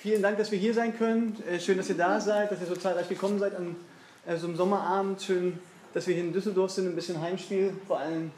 [0.00, 1.36] vielen Dank, dass wir hier sein können.
[1.46, 3.76] Äh, schön, dass ihr da seid, dass ihr so zahlreich gekommen seid an
[4.26, 5.22] äh, so einem Sommerabend.
[5.22, 5.58] Schön,
[5.92, 8.30] dass wir hier in Düsseldorf sind, ein bisschen Heimspiel, vor allem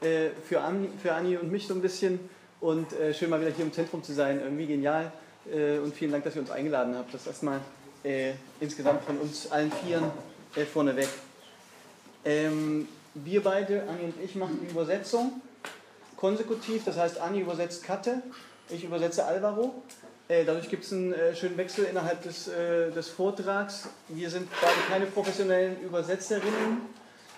[0.00, 2.20] äh, für, Anni, für Anni und mich so ein bisschen.
[2.60, 5.12] Und schön mal wieder hier im Zentrum zu sein, irgendwie genial.
[5.44, 7.14] Und vielen Dank, dass ihr uns eingeladen habt.
[7.14, 7.60] Das erstmal
[8.58, 10.10] insgesamt von uns allen Vieren
[10.72, 11.06] vorneweg.
[12.24, 15.40] Ähm, wir beide, Anni und ich, machen die Übersetzung
[16.16, 16.84] konsekutiv.
[16.84, 18.22] Das heißt, Anni übersetzt Katte,
[18.70, 19.80] ich übersetze Alvaro.
[20.28, 23.88] Äh, dadurch gibt es einen äh, schönen Wechsel innerhalb des, äh, des Vortrags.
[24.08, 26.82] Wir sind beide keine professionellen Übersetzerinnen.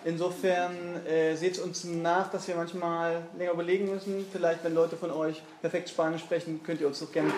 [0.04, 4.26] Insofern äh, seht uns nach, dass wir manchmal länger überlegen müssen.
[4.32, 7.30] Vielleicht, wenn Leute von euch perfekt Spanisch sprechen, könnt ihr uns doch gerne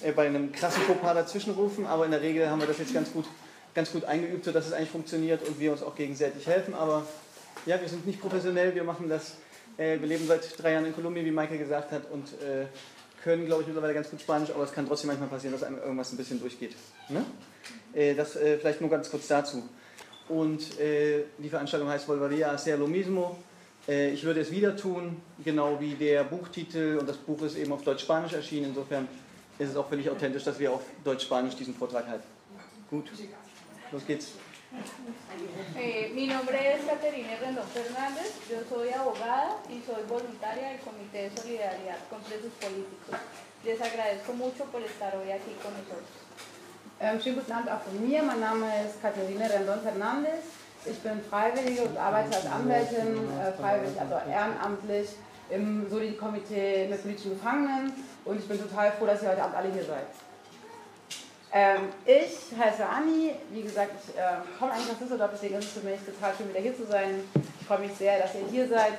[0.00, 1.84] äh, bei einem krassen Fauxpas dazwischen rufen.
[1.84, 3.26] Aber in der Regel haben wir das jetzt ganz gut,
[3.74, 6.72] ganz gut eingeübt, sodass es eigentlich funktioniert und wir uns auch gegenseitig helfen.
[6.72, 7.04] Aber
[7.66, 9.32] ja, wir sind nicht professionell, wir machen das.
[9.76, 12.28] Äh, wir leben seit drei Jahren in Kolumbien, wie Michael gesagt hat, und
[13.24, 15.78] können, glaube ich, mittlerweile ganz gut Spanisch, aber es kann trotzdem manchmal passieren, dass einem
[15.78, 16.76] irgendwas ein bisschen durchgeht.
[17.08, 17.24] Ne?
[17.94, 19.66] Äh, das äh, vielleicht nur ganz kurz dazu.
[20.28, 23.36] Und äh, die Veranstaltung heißt Volvería a hacer lo mismo.
[23.86, 27.82] Ich würde es wieder tun, genau wie der Buchtitel und das Buch ist eben auf
[27.82, 28.70] Deutsch-Spanisch erschienen.
[28.70, 29.06] Insofern
[29.58, 32.24] ist es auch völlig authentisch, dass wir auf Deutsch-Spanisch diesen Vortrag halten.
[32.88, 33.10] Gut,
[33.92, 34.28] los geht's.
[35.76, 41.28] Eh, mi nombre es Caterina Rendón Fernández, yo soy abogada y soy voluntaria del Comité
[41.28, 43.16] de Solidaridad con Presos Políticos.
[43.64, 46.08] Les agradezco mucho por estar hoy aquí con nosotros.
[47.00, 48.22] Ähm, schönen guten Abend auch von mir.
[48.22, 50.44] Mein Name ist Katharina Rendon Fernandes.
[50.86, 55.08] Ich bin Freiwillige und arbeite als Anwältin, äh, freiwillig, also ehrenamtlich
[55.50, 57.92] im Solid-Komitee mit politischen Gefangenen.
[58.24, 60.06] Und ich bin total froh, dass ihr heute Abend alle hier seid.
[61.56, 64.22] Ähm, ich heiße Anni, wie gesagt, ich äh,
[64.58, 67.22] komme eigentlich aus Düsseldorf, deswegen ist es für mich total schön, wieder hier zu sein.
[67.60, 68.94] Ich freue mich sehr, dass ihr hier seid.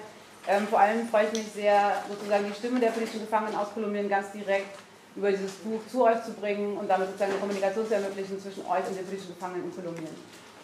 [0.48, 4.08] Ähm, vor allem freue ich mich sehr, sozusagen die Stimme der politischen Gefangenen aus Kolumbien
[4.08, 4.80] ganz direkt
[5.18, 8.66] über dieses Buch zu euch zu bringen und damit sozusagen eine Kommunikation zu ermöglichen zwischen
[8.66, 10.16] euch und den politischen Gefangenen in Kolumbien.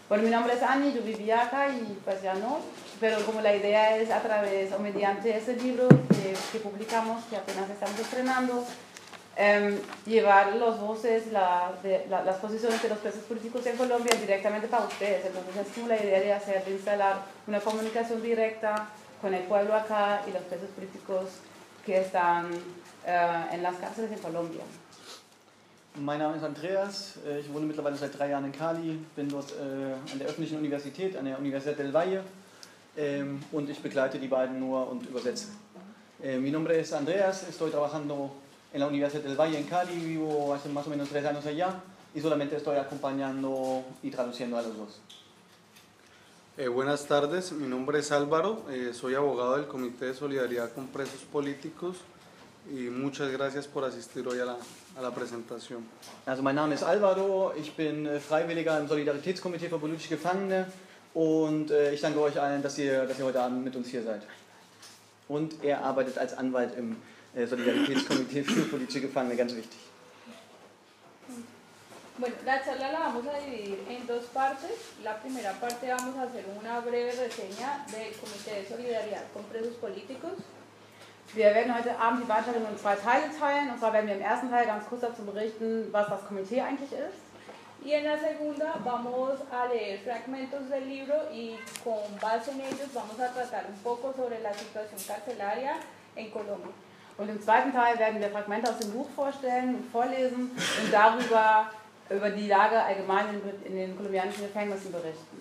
[0.08, 2.60] Bueno, mi nombre es Annie, yo vivía acá y pues ya no,
[3.02, 7.36] pero como la idea es a través o mediante ese libro que, que publicamos, que
[7.36, 8.66] apenas estamos estrenando,
[9.44, 14.14] eh, llevar los voces, la, de, la, las posiciones de los presos políticos en Colombia
[14.20, 15.26] directamente para ustedes.
[15.26, 17.16] Entonces es como la idea de hacer, de instalar
[17.48, 21.26] una comunicación directa con el pueblo acá y los presos políticos
[21.84, 22.52] que están
[23.08, 24.64] eh, en las cárceles en Colombia.
[25.96, 29.52] Mein Name ist Andreas, äh, ich wohne mittlerweile seit drei Jahren in Cali, bin dort
[29.52, 32.24] äh, an der öffentlichen Universität, an der Universidad del Valle
[32.96, 35.48] ähm, und ich begleite die beiden nur und übersetze.
[36.24, 38.32] Äh, mi nombre es Andreas, estoy trabajando
[38.74, 41.82] en la Universidad del Valle en Cali, vivo hace más o menos tres años allá
[42.14, 45.00] y solamente estoy acompañando y traduciendo a los dos.
[46.58, 50.88] Eh, buenas tardes, mi nombre es Álvaro, eh, soy abogado del Comité de Solidaridad con
[50.88, 51.98] Presos Políticos
[52.70, 54.58] y muchas gracias por asistir hoy a la,
[54.98, 55.84] a la presentación.
[56.26, 60.68] Also mein Name ist Alvaro, ich bin äh, Freiwilliger im Solidaritätskomitee für politische Gefangene
[61.14, 64.04] und äh, ich danke euch allen, dass ihr, dass ihr heute Abend mit uns hier
[64.04, 64.22] seid.
[65.28, 66.98] Und er arbeitet als Anwalt im
[67.34, 69.80] Solidaritätskomitee für politische Gefangene, ganz wichtig.
[72.18, 74.72] Bueno, la charla la vamos a dividir en dos partes.
[75.04, 79.76] La primera parte vamos a hacer una breve reseña del Comité de Solidaridad con Presos
[79.76, 80.34] Políticos.
[81.34, 83.72] Wir werden heute Abend die Veranstaltung in zwei Teile teilen.
[83.72, 86.92] Und zwar werden wir im ersten Teil ganz kurz dazu berichten, was das Komitee eigentlich
[86.92, 87.18] ist.
[87.84, 92.94] Y en la segunda vamos a leer fragmentos del libro y con base en ellos
[92.94, 95.78] vamos a tratar un poco sobre la situación carcelaria
[96.16, 96.72] en Colombia.
[97.22, 101.70] Und im zweiten Teil werden wir Fragmente aus dem Buch vorstellen und vorlesen und darüber
[102.10, 103.26] über die Lage allgemein
[103.64, 105.38] in, den kolumbianischen Gefängnissen berichten.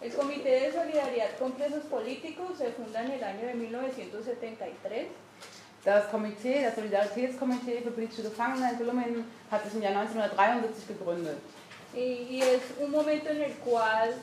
[0.00, 5.06] El Comité de Solidaridad con Presos Políticos se funda en el año de 1973.
[5.84, 11.38] Das Komitee, das Solidaritätskomitee für politische Gefangene in Kolumbien hat sich im Jahr 1973 gegründet.
[11.94, 14.14] Y, y es un momento en el cual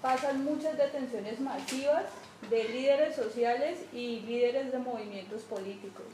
[0.00, 2.04] pasan muchas detenciones masivas
[2.48, 6.06] de líderes sociales y líderes de movimientos políticos.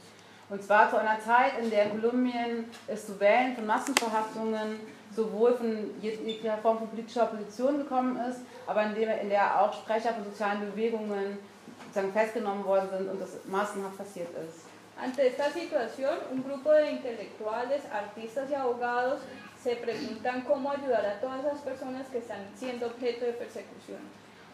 [0.49, 4.79] Und zwar zu einer Zeit, in der in Kolumbien es zu Wellen von Massenverhaftungen
[5.13, 9.73] sowohl von jeder Form von politischer Opposition gekommen ist, aber in der, in der auch
[9.73, 11.39] Sprecher von sozialen Bewegungen
[11.85, 14.65] sozusagen festgenommen worden sind und das massenhaft passiert ist.
[14.99, 19.21] Ante esta situación, un grupo de intelectuales, artistas y abogados
[19.61, 24.01] se preguntan cómo ayudar a todas esas personas que están siendo objeto de persecución.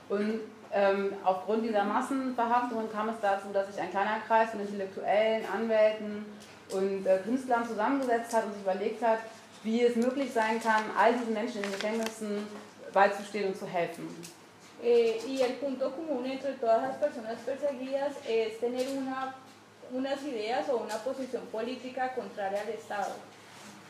[0.09, 0.41] Und
[0.73, 6.25] ähm, aufgrund dieser Massenverhaftungen kam es dazu, dass sich ein kleiner Kreis von Intellektuellen, Anwälten
[6.71, 9.19] und äh, Künstlern zusammengesetzt hat und sich überlegt hat,
[9.63, 12.47] wie es möglich sein kann, all diesen Menschen in den Gefängnissen
[12.91, 14.07] beizustehen und zu helfen.
[14.83, 19.33] Eh, y el punto común entre todas las personas perseguidas es tener una,
[19.93, 23.13] unas ideas o una posición política contraria al Estado.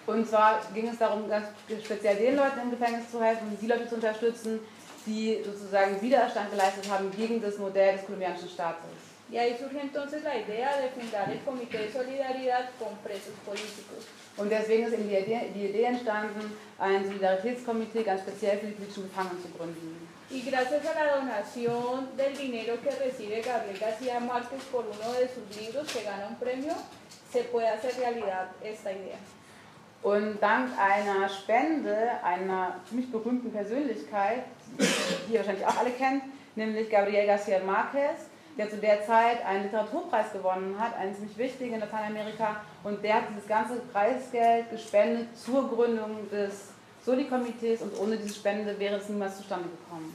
[0.06, 1.48] Und zwar ging es darum, ganz
[1.84, 4.60] speziell den Leuten im Gefängnis zu helfen die Leute zu unterstützen,
[5.06, 9.14] die sozusagen Widerstand geleistet haben gegen das Modell des kolumbianischen Staates.
[9.32, 14.06] Y ahí surge entonces la idea de fundar el Comité de Solidaridad con Presos Políticos.
[14.38, 18.74] Und deswegen ist eben die Idee, die Idee entstanden, ein Solidaritätskomitee ganz speziell für die
[18.74, 20.08] politischen Gefangenen zu gründen.
[20.30, 25.28] Y gracias a la donación del dinero que recibe Gabriel García Márquez por uno de
[25.28, 26.74] sus libros que gana un premio,
[27.32, 29.18] se puede hacer realidad esta idea.
[30.04, 34.44] Und dank einer Spende einer ziemlich berühmten Persönlichkeit,
[34.78, 36.24] die ihr wahrscheinlich auch alle kennt,
[36.56, 38.28] nämlich Gabriel García Márquez,
[38.58, 43.16] der zu der Zeit einen Literaturpreis gewonnen hat, einen ziemlich wichtigen in Lateinamerika, und der
[43.16, 46.74] hat dieses ganze Preisgeld gespendet zur Gründung des
[47.06, 50.14] Soli-Komitees und ohne diese Spende wäre es niemals zustande gekommen.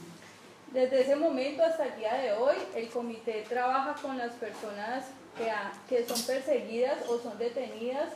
[0.71, 5.05] Desde ese momento hasta el día de hoy, el comité trabaja con las personas
[5.35, 5.49] que,
[5.89, 8.09] que son perseguidas o son detenidas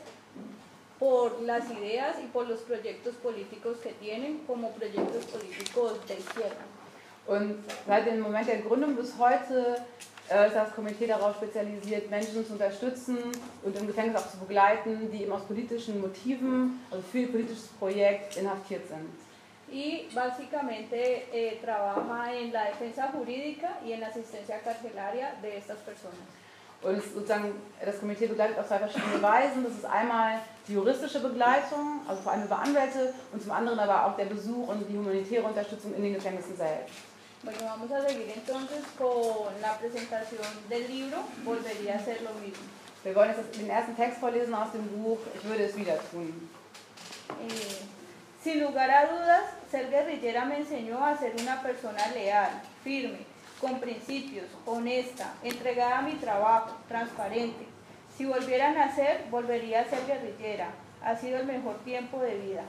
[1.04, 6.64] por las ideas y por los proyectos políticos que tienen como proyectos políticos de izquierda.
[7.28, 9.84] Und seit dem Moment der Gründung bis heute
[10.30, 13.18] äh, ist das Komitee darauf spezialisiert, Menschen zu unterstützen
[13.64, 17.68] und im Gefängnis auch zu begleiten, die eben aus politischen Motiven, also für ihr politisches
[17.80, 19.10] Projekt inhaftiert sind.
[19.70, 25.80] Y básicamente eh, trabaja en la defensa jurídica y en la asistencia carcelaria de estas
[25.80, 26.28] personas.
[26.82, 29.64] Und sozusagen, das Komitee begleitet auf zwei verschiedene Weisen.
[29.64, 34.06] Das ist einmal die juristische Begleitung, also vor allem über Anwälte, und zum anderen aber
[34.06, 36.96] auch der Besuch und die humanitäre Unterstützung in den Gefängnissen selbst.
[37.44, 42.64] Bueno, vamos a seguir entonces con la presentación del libro, volvería a ser lo mismo.
[43.04, 46.50] Wir wollen jetzt den ersten Text vorlesen aus dem Buch Ich würde es wieder tun.
[47.42, 47.84] Eh,
[48.42, 53.26] sin lugar a dudas, ser guerrillera me enseñó a ser una persona leal, firme,
[53.60, 57.73] con principios, honesta, entregada a mi trabajo, transparente.
[58.24, 60.70] Si volviera a nacer, volvería a ser guerrillera.
[61.04, 62.64] Ha sido el mejor tiempo de vida.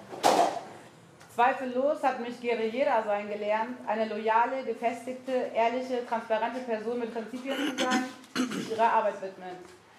[1.32, 7.84] Zweifellos hat mich Guerillera sein gelernt, eine loyale, gefestigte, ehrliche, transparente Person mit Prinzipien zu
[7.84, 8.04] sein,
[8.36, 9.58] die sich ihrer Arbeit widmet.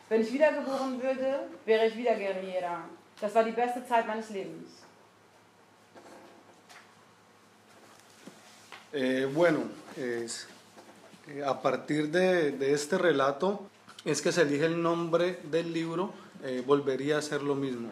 [0.09, 2.83] Wenn ich wiedergeboren würde, wäre ich wieder Guerillera.
[3.21, 4.83] Das war die beste Zeit meines Lebens.
[8.91, 9.59] Eh, bueno,
[9.95, 10.47] es-
[11.29, 13.69] eh, a partir de, de este relato
[14.05, 16.13] es que se elige el nombre del libro,
[16.43, 17.89] eh, volvería a ser lo mismo.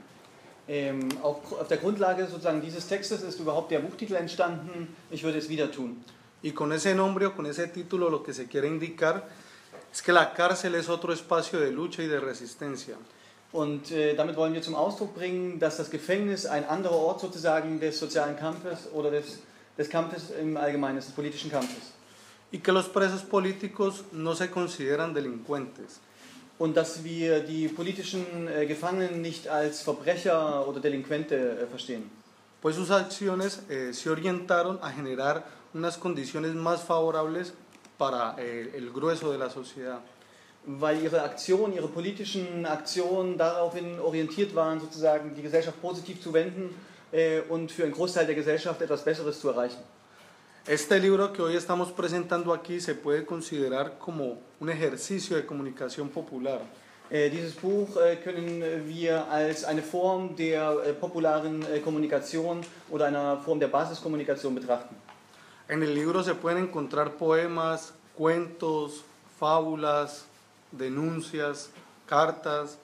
[0.66, 5.40] Ähm, auf, auf der Grundlage sozusagen dieses Textes ist überhaupt der Buchtitel entstanden, ich würde
[5.40, 6.02] es wieder tun.
[6.42, 9.28] Y con ese nombre o con ese título lo que se quiere indicar
[9.92, 12.96] es que la cárcel es otro espacio de lucha y de resistencia.
[13.52, 17.80] Und äh, damit wollen wir zum Ausdruck bringen, dass das Gefängnis ein anderer Ort sozusagen
[17.80, 19.40] des sozialen Kampfes oder des,
[19.78, 21.94] des Kampfes im Allgemeinen, des politischen Kampfes.
[22.52, 26.00] Y que los presos políticos no se consideran delincuentes,
[26.60, 32.10] Und dass wir die politischen äh, Gefangenen nicht als Verbrecher oder Delinquente äh, verstehen.
[32.64, 37.54] pues sus acciones eh, se orientaron a generar unas condiciones más favorables
[37.98, 40.00] para eh, el grueso de la sociedad.
[40.66, 46.74] Weil ihre Aktionen, ihre politischen Aktionen daraufhin orientiert waren, sozusagen die Gesellschaft positiv zu wenden
[47.12, 49.84] äh, und für einen Großteil der Gesellschaft etwas Besseres zu erreichen.
[50.66, 56.08] Este libro que hoy estamos presentando aquí se puede considerar como un ejercicio de comunicación
[56.08, 56.62] popular.
[57.10, 63.08] Äh, dieses Buch äh, können wir als eine Form der äh, popularen äh, Kommunikation oder
[63.08, 64.96] einer Form der Basiskommunikation betrachten.
[65.68, 69.04] En el libro se pueden encontrar poemas, cuentos,
[69.38, 70.24] fábulas,
[70.72, 71.72] denuncias,
[72.08, 72.78] cartas,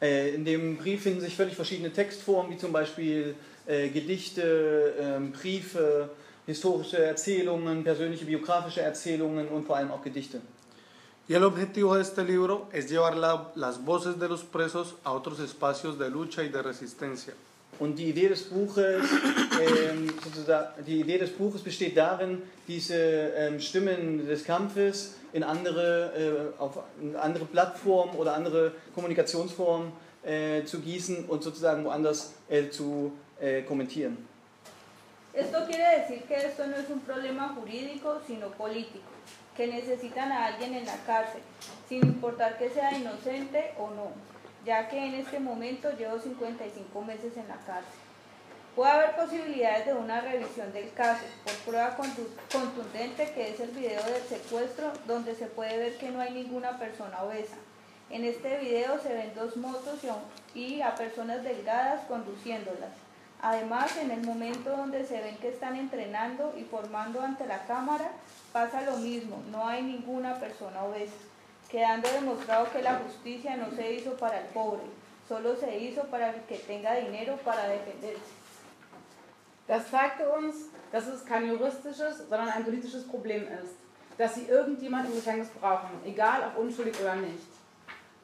[0.00, 3.34] Äh, in dem Brief finden sich völlig verschiedene Textformen, wie zum Beispiel
[3.66, 6.10] äh, Gedichte, ähm, Briefe,
[6.52, 10.40] historische Erzählungen, persönliche biografische Erzählungen und vor allem auch Gedichte.
[11.28, 15.12] Y el objetivo de este libro es llevar la- las voces de los presos a
[15.12, 17.34] otros espacios de lucha y de resistencia.
[17.78, 19.04] Und die Idee des Buches,
[19.60, 26.12] ähm, sozusagen, die Idee des Buches besteht darin, diese ähm, Stimmen des Kampfes in andere,
[26.58, 26.78] äh, auf
[27.20, 29.92] andere Plattformen oder andere Kommunikationsformen
[30.24, 34.16] äh, zu gießen und sozusagen woanders äh, zu äh, kommentieren.
[35.38, 39.06] Esto quiere decir que esto no es un problema jurídico, sino político,
[39.56, 41.42] que necesitan a alguien en la cárcel,
[41.88, 44.08] sin importar que sea inocente o no,
[44.64, 48.00] ya que en este momento llevo 55 meses en la cárcel.
[48.74, 53.70] Puede haber posibilidades de una revisión del caso por prueba contu- contundente que es el
[53.70, 57.56] video del secuestro donde se puede ver que no hay ninguna persona obesa.
[58.10, 60.00] En este video se ven dos motos
[60.54, 62.90] y a personas delgadas conduciéndolas.
[63.40, 68.10] Además, en el momento donde se ven que están entrenando y formando ante la cámara,
[68.52, 71.14] pasa lo mismo, no hay ninguna persona obesa,
[71.70, 74.82] quedando demostrado que la justicia no se hizo para el pobre,
[75.28, 78.38] solo se hizo para el que tenga dinero para defenderse.
[79.68, 83.76] Das zeigte uns, dass es kein juristisches, sondern ein politisches Problem ist,
[84.16, 87.52] dass sie irgendjemand im Gefängnis brauchen, egal ob unschuldig oder nicht.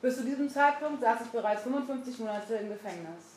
[0.00, 3.33] Bis zu diesem Zeitpunkt saß ich bereits 55 Monate im Gefängnis.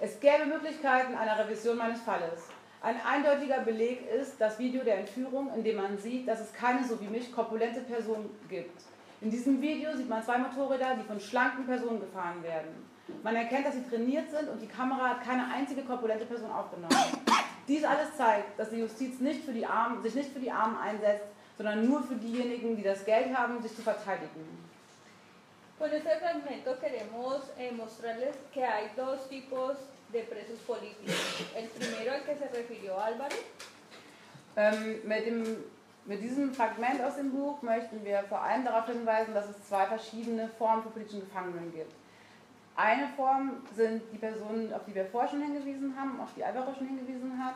[0.00, 2.46] Es gäbe Möglichkeiten einer Revision meines Falles.
[2.80, 6.86] Ein eindeutiger Beleg ist das Video der Entführung, in dem man sieht, dass es keine
[6.86, 8.80] so wie mich korpulente Person gibt.
[9.20, 12.88] In diesem Video sieht man zwei Motorräder, die von schlanken Personen gefahren werden.
[13.24, 16.94] Man erkennt, dass sie trainiert sind und die Kamera hat keine einzige korpulente Person aufgenommen.
[17.66, 20.76] Dies alles zeigt, dass die Justiz nicht für die Armen, sich nicht für die Armen
[20.78, 21.26] einsetzt,
[21.56, 24.46] sondern nur für diejenigen, die das Geld haben, sich zu verteidigen.
[25.78, 29.76] Con este fragmento queremos eh, mostrarles que hay dos tipos
[30.12, 31.14] de presos políticos.
[31.54, 33.36] El primero al que se refirió Álvaro,
[34.56, 35.64] Ähm, mit, dem,
[36.04, 39.86] mit diesem Fragment aus dem Buch möchten wir vor allem darauf hinweisen, dass es zwei
[39.86, 41.92] verschiedene Formen für politischen Gefangenen gibt.
[42.74, 46.74] Eine Form sind die Personen, auf die wir vorher schon hingewiesen haben, auf die Alvaro
[46.74, 47.54] schon hingewiesen hat.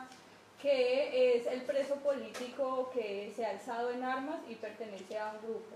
[0.61, 5.39] que es el preso político que se ha alzado en armas y pertenece a un
[5.45, 5.75] grupo.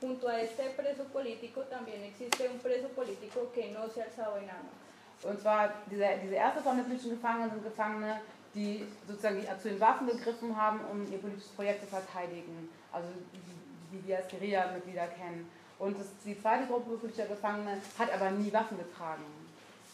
[0.00, 4.38] Junto a este preso político también existe un preso político que no se ha alzado
[4.38, 4.78] en armas.
[5.24, 8.20] Und zwar diese, diese erste Form der politischen Gefangenen sind Gefangene,
[8.54, 12.68] die sozusagen die, zu den Waffen gegriffen haben, um ihr politisches Projekt zu verteidigen.
[12.92, 15.50] Also die, die wir als Guerilla-Mitglieder kennen.
[15.80, 19.24] Und das, die zweite Gruppe politischer Gefangene hat aber nie Waffen getragen.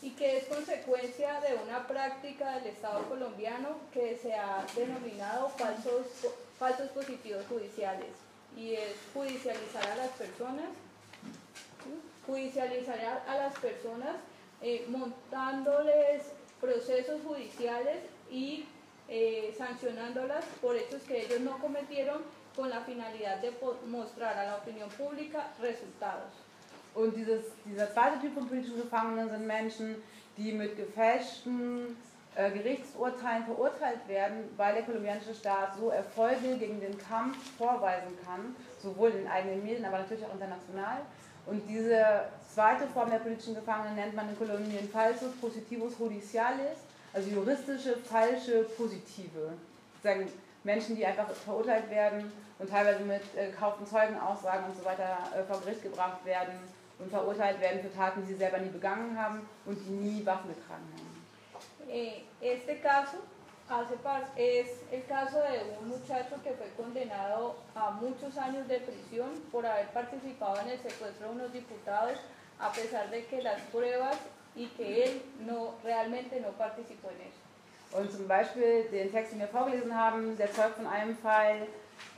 [0.03, 6.07] y que es consecuencia de una práctica del Estado colombiano que se ha denominado falsos,
[6.59, 8.24] falsos positivos judiciales
[8.57, 10.67] y es judicializar a las personas,
[12.27, 14.17] judicializar a, las personas
[14.63, 16.23] eh, montándoles
[16.61, 17.99] procesos judiciales
[18.31, 18.65] y
[19.09, 22.23] eh, sancionándolas por hechos que ellos no cometieron
[22.57, 23.53] con la finalidad de
[23.89, 26.33] mostrar a la opinión pública resultados.
[26.95, 29.97] Und dieses, dieser zweite Typ von politischen Gefangenen sind Menschen,
[30.37, 31.97] die mit gefälschten
[32.37, 38.57] äh, Gerichtsurteilen verurteilt werden, weil der kolumbianische Staat so Erfolge gegen den Kampf vorweisen kann,
[38.83, 40.99] sowohl in den eigenen Medien, aber natürlich auch international.
[41.47, 46.79] Und diese zweite Form der politischen Gefangenen nennt man in Kolumbien falsos positivos judiciales,
[47.13, 49.53] also juristische falsche Positive.
[50.03, 50.29] Sozusagen
[50.65, 53.51] Menschen, die einfach verurteilt werden und teilweise mit äh,
[53.89, 56.55] Zeugenaussagen und so weiter äh, vor Gericht gebracht werden
[56.99, 60.49] und verurteilt werden für Taten, die sie selber nie begangen haben und die nie Waffen
[60.49, 61.24] getragen haben.
[61.89, 63.19] Eh, este caso
[63.69, 63.95] hace
[64.37, 69.67] es el caso de un muchacho que fue condenado a muchos años de prisión por
[69.67, 72.19] haber participado en el secuestro de unos diputados,
[72.59, 74.17] a pesar de que las pruebas
[74.55, 77.99] y que él no realmente no participó en eso.
[77.99, 81.69] Und zum Beispiel den Text, den wir vorgelesen haben, der zeugt von einem Fall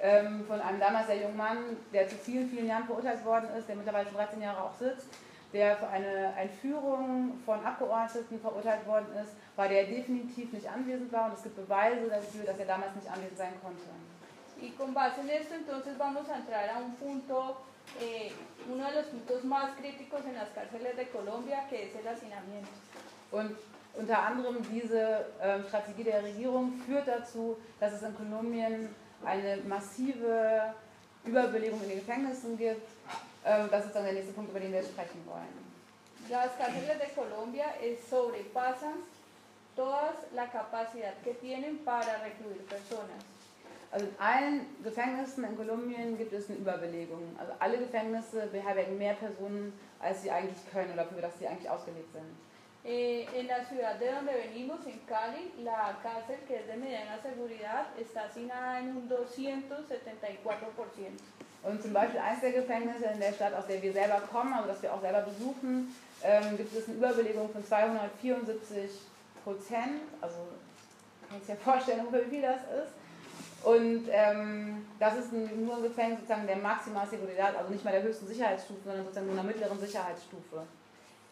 [0.01, 3.69] ähm, von einem damals sehr jungen Mann, der zu vielen, vielen Jahren verurteilt worden ist,
[3.69, 5.09] der mittlerweile schon 13 Jahre auch sitzt,
[5.57, 11.27] der für eine Entführung von Abgeordneten verurteilt worden ist, weil der definitiv nicht anwesend war
[11.27, 13.83] und es gibt Beweise dafür, dass er damals nicht anwesend sein konnte.
[14.61, 17.57] Y con base en esto entonces vamos a entrar a un punto,
[18.01, 18.33] eh,
[18.73, 22.71] uno de los puntos más críticos en las cárceles de Colombia, que es el hacinamiento.
[23.33, 23.57] Und
[23.95, 28.95] unter anderem diese ähm, Strategie der Regierung führt dazu, dass es in Kolumbien
[29.25, 30.75] eine massive
[31.25, 32.96] Überbelegung in den Gefängnissen gibt.
[33.47, 35.67] Ähm, das ist dann der nächste Punkt, über den wir sprechen wollen.
[36.29, 39.05] Las cárceles de Colombia eh, sobrepasan
[39.77, 43.23] toda la capacidad que tienen para recluir personas.
[43.93, 47.37] Also in allen Gefängnissen in Kolumbien gibt es eine Überbelegung.
[47.39, 51.71] Also alle Gefängnisse beherbergen mehr Personen, als sie eigentlich können oder für das sie eigentlich
[51.71, 52.25] ausgelegt sind.
[52.85, 57.19] Eh, en la ciudad de donde venimos, en Cali, la cárcel que es de mediana
[57.23, 59.17] seguridad está asignada en un 274%.
[61.67, 64.69] Und zum Beispiel eines der Gefängnisse in der Stadt, aus der wir selber kommen, also
[64.69, 68.91] das wir auch selber besuchen, ähm, gibt es eine Überbelegung von 274
[69.43, 70.03] Prozent.
[70.21, 70.37] Also
[71.29, 72.93] kann sich ja vorstellen, wie viel das ist.
[73.65, 77.91] Und ähm, das ist ein, nur ein Gefängnis sozusagen der Maximal Seguridad, also nicht mal
[77.91, 80.63] der höchsten Sicherheitsstufe, sondern sozusagen nur einer mittleren Sicherheitsstufe.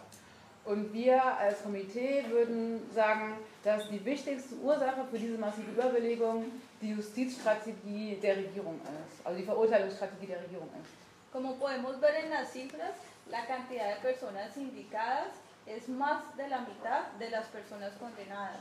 [0.65, 3.35] Und wir als Komitee würden sagen,
[3.65, 6.45] dass die wichtigste Ursache für diese massive Überbelegung
[6.81, 10.93] die Justizstrategie der Regierung ist, also die Verurteilungsstrategie der Regierung ist.
[11.33, 12.95] Como podemos ver en las cifras,
[13.29, 15.33] la cantidad de personas indicadas
[15.65, 18.59] es más de la mitad de las personas condenadas.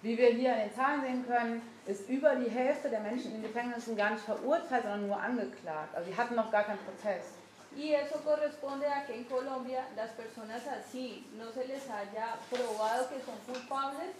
[0.00, 3.42] Wie wir hier an den Zahlen sehen können, ist über die Hälfte der Menschen in
[3.42, 5.94] den Gefängnissen gar nicht verurteilt, sondern nur angeklagt.
[5.94, 7.24] Also sie hatten noch gar keinen Prozess.
[7.76, 13.08] Y eso corresponde a que en Colombia las personas así no se les haya probado
[13.08, 14.14] que son culpables,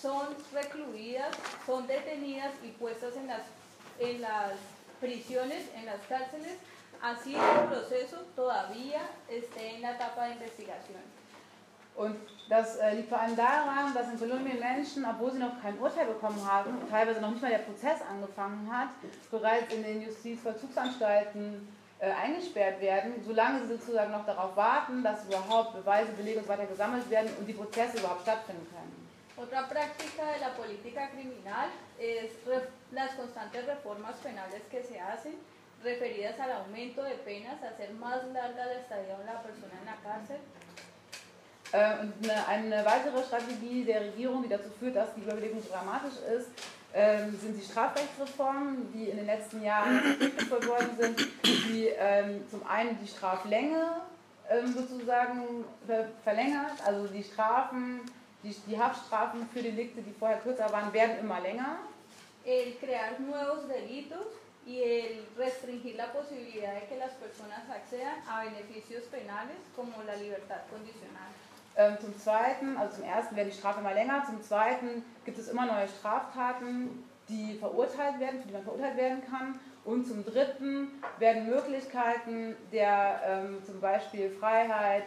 [0.00, 1.34] son recluidas,
[1.64, 3.42] son detenidas y puestas en las,
[3.98, 4.52] en las
[5.00, 6.58] prisiones, en las cárceles,
[7.00, 11.19] así el proceso todavía esté en la etapa de investigación.
[12.00, 12.16] Und
[12.48, 16.06] das äh, liegt vor allem daran, dass in Kolumbien Menschen, obwohl sie noch kein Urteil
[16.06, 18.88] bekommen haben, teilweise noch nicht mal der Prozess angefangen hat,
[19.30, 25.74] bereits in den Justizvollzugsanstalten äh, eingesperrt werden, solange sie sozusagen noch darauf warten, dass überhaupt
[25.74, 28.96] Beweise, Belege und so weiter gesammelt werden und die Prozesse überhaupt stattfinden können.
[29.36, 32.30] Otra práctica de la política criminal es
[32.92, 35.34] las constantes reformas penales que se hacen
[35.82, 39.96] referidas al aumento de penas, hacer más larga la estadía de la persona en la
[39.96, 40.40] cárcel.
[41.72, 46.48] Äh, und eine, weitere Strategie der Regierung, die dazu führt, dass die Überbelegung dramatisch ist,
[46.92, 52.66] ähm, sind die Strafrechtsreformen, die in den letzten Jahren durchgeführt worden sind, die ähm, zum
[52.66, 54.00] einen die Straflänge
[54.50, 58.00] ähm, sozusagen ver verlängert, also die Strafen,
[58.42, 61.78] die, die Haftstrafen für Delikte, die vorher kürzer waren, werden immer länger.
[62.44, 64.26] El crear nuevos delitos
[64.66, 70.16] y el restringir la posibilidad de que las personas accedan a beneficios penales como la
[70.16, 71.30] libertad condicional.
[71.80, 75.48] Ähm, zum Zweiten, also zum Ersten werden die Strafe immer länger, zum Zweiten gibt es
[75.48, 79.58] immer neue Straftaten, die verurteilt werden, für die man verurteilt werden kann.
[79.86, 80.88] Und zum Dritten
[81.18, 85.04] werden Möglichkeiten der ähm, zum Beispiel Freiheit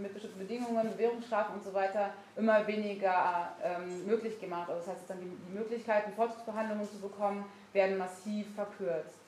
[0.00, 4.68] mit bestimmten Bedingungen, Bewährungsstrafen und so weiter immer weniger ähm, möglich gemacht.
[4.70, 9.23] Also das heißt, dann die, die Möglichkeiten, Vorzugsbehandlungen zu bekommen, werden massiv verkürzt.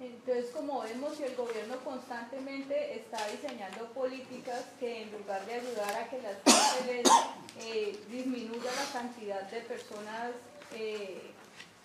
[0.00, 6.08] Entonces, como vemos, el gobierno constantemente está diseñando políticas que en lugar de ayudar a
[6.08, 7.06] que las cárceles
[7.60, 10.32] eh, disminuya la cantidad de personas
[10.74, 11.22] eh,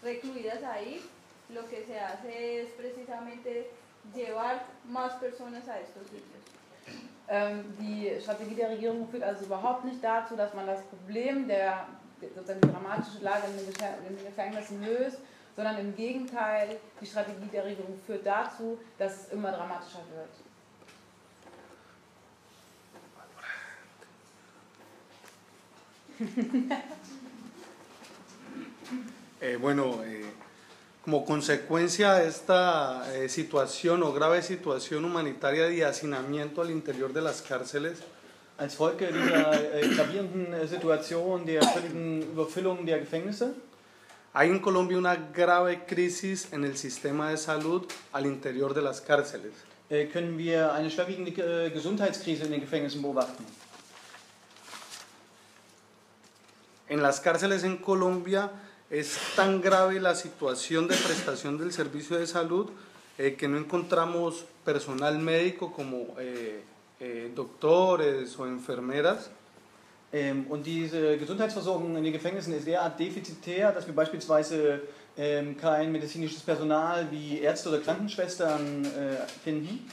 [0.01, 1.01] recluidas ahí,
[1.49, 3.69] lo que se hace es precisamente
[4.15, 6.39] llevar más personas a estos sitios.
[7.31, 11.85] Ähm, die Strategie der Regierung führt also überhaupt nicht dazu, dass man das Problem der
[12.35, 15.19] sozusagen dramatische Lage in den Gefängnissen löst,
[15.59, 20.29] sondern im Gegenteil, die Strategie der Regierung führt dazu, dass es immer dramatischer wird.
[29.41, 30.23] eh, bueno, eh,
[31.03, 37.21] como consecuencia de esta eh, situación o grave situación humanitaria de hacinamiento al interior de
[37.21, 37.99] las cárceles,
[38.57, 43.55] als Folge dieser äh, gravierenden äh, Situation der völligen Überfüllung der Gefängnisse
[44.33, 49.01] Hay en Colombia una grave crisis en el sistema de salud al interior de las
[49.01, 49.53] cárceles.
[49.89, 53.43] Äh, können wir eine schwerwiegende äh, Gesundheitskrise in den Gefängnissen beobachten.
[56.87, 58.51] En las cárceles en Colombia
[58.89, 62.69] es tan grave la situación de prestación del servicio de salud
[63.17, 66.63] eh, que no encontramos personal médico como eh,
[66.99, 69.31] eh, doctores o enfermeras
[70.11, 74.81] Ähm, und diese Gesundheitsversorgung in den Gefängnissen ist derart defizitär, dass wir beispielsweise
[75.17, 79.89] ähm, kein medizinisches Personal wie Ärzte oder Krankenschwestern äh, finden.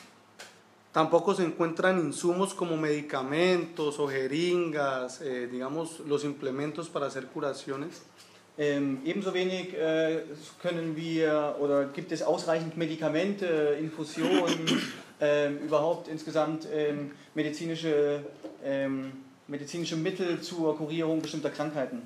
[0.92, 8.00] Tampoco se encuentran insumos como medicamentos o jeringas, eh, digamos, los implementos para hacer curaciones.
[8.56, 10.22] Ähm, ebenso wenig äh,
[10.62, 14.64] können wir oder gibt es ausreichend Medikamente, Infusionen,
[15.20, 18.20] ähm, überhaupt insgesamt ähm, medizinische,
[18.64, 19.12] ähm,
[19.48, 22.02] medizinische Mittel zur Kurierung bestimmter Krankheiten.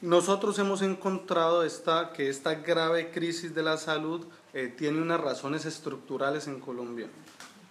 [0.00, 5.64] Nosotros hemos encontrado esta, que esta grave crisis de la salud eh, tiene unas razones
[5.64, 7.08] estructurales en Colombia.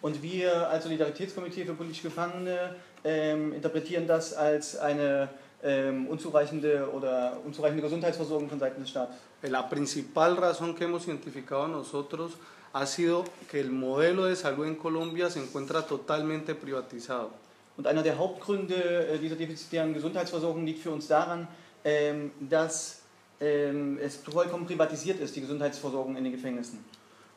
[0.01, 5.29] Und wir als Solidaritätskomitee für politische Gefangene ähm, interpretieren das als eine
[5.63, 9.15] ähm, unzureichende oder unzureichende Gesundheitsversorgung von Seiten des Staates.
[9.41, 12.33] Eh, La principal razón que hemos identificado nosotros
[12.73, 17.31] ha sido que el modelo de salud en Colombia se encuentra totalmente privatizado.
[17.77, 21.47] Und einer der Hauptgründe äh, dieser defizitären Gesundheitsversorgung liegt für uns daran,
[21.85, 23.01] ähm, dass
[23.39, 26.83] ähm, es vollkommen privatisiert ist, die Gesundheitsversorgung in den Gefängnissen.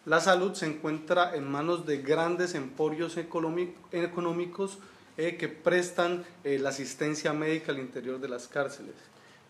[0.06, 4.78] La salud se encuentra en manos de grandes emporios económicos
[5.16, 8.94] eh, que prestan eh, la asistencia médica al interior de las cárceles.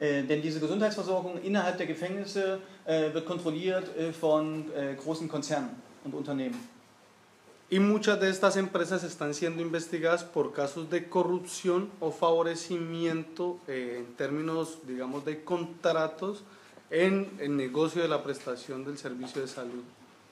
[0.01, 5.71] Äh, denn diese Gesundheitsversorgung innerhalb der Gefängnisse äh, wird kontrolliert äh, von äh, großen Konzernen
[6.03, 6.59] und Unternehmen.
[7.73, 13.99] Y muchas de estas empresas están siendo investigadas por casos de corrupción o favorecimiento eh,
[14.01, 16.43] en términos, digamos, de contratos
[16.91, 19.85] en el negocio de la prestación del servicio de salud.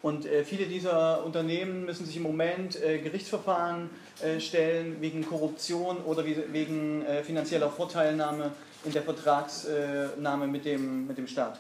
[0.02, 3.88] Und äh, viele dieser Unternehmen müssen sich im Moment äh, Gerichtsverfahren
[4.20, 8.50] äh, stellen wegen Korruption oder wie, wegen äh, finanzieller Vorteilnahme
[8.84, 11.58] in der Vertragsnahme mit dem, mit dem Staat.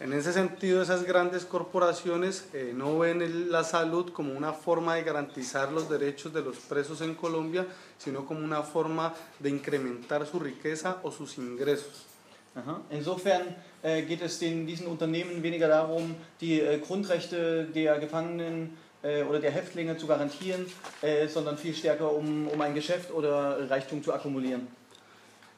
[0.00, 4.96] En ese sentido, esas grandes corporaciones eh, no ven el- la salud como una forma
[4.96, 7.64] de garantizar los derechos de los presos en Colombia,
[7.96, 12.06] sino como una forma de incrementar su riqueza o sus ingresos.
[12.56, 12.80] Aha.
[12.90, 19.22] Insofern äh, geht es den, diesen Unternehmen weniger darum, die äh, Grundrechte der Gefangenen äh,
[19.22, 20.66] oder der Häftlinge zu garantieren,
[21.02, 24.66] äh, sondern viel stärker um, um ein Geschäft oder Reichtum zu akkumulieren.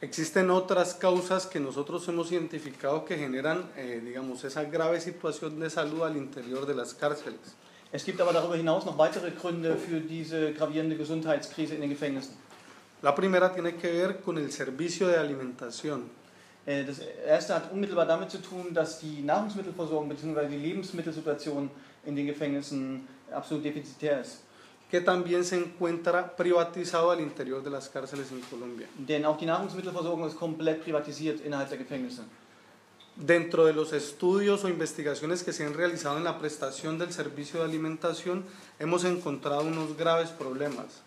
[0.07, 5.69] Existen otras causas que nosotros hemos identificado que generan, eh, digamos, esa grave situación de
[5.69, 7.57] salud al interior de las cárceles.
[7.91, 12.37] Es gibt aber darüber hinaus noch weitere Gründe für diese gravierende Gesundheitskrise in den Gefängnissen.
[13.03, 16.05] La primera tiene que ver con el servicio de alimentación.
[16.67, 20.47] Äh, Das erste hat unmittelbar damit zu tun, dass die Nahrungsmittelversorgung bzw.
[20.47, 21.69] die Lebensmittelsituation
[22.05, 24.45] in den Gefängnissen absolut defizitär ist.
[24.91, 28.87] Que también se encuentra privatizado al interior de las cárceles en Colombia.
[28.97, 32.23] Denn auch die Nahrungsmittelversorgung ist komplett privatisiert innerhalb der Gefängnisse.
[33.17, 37.61] Dentro de los estudios o investigaciones que se han realizado en la prestación del servicio
[37.61, 38.45] de alimentación,
[38.79, 41.03] hemos encontrado unos graves problemas,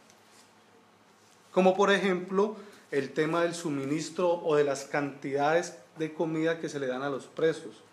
[1.53, 2.55] como por ejemplo
[2.89, 7.09] el tema del suministro o de las cantidades de comida que se le dan a
[7.09, 7.83] los presos.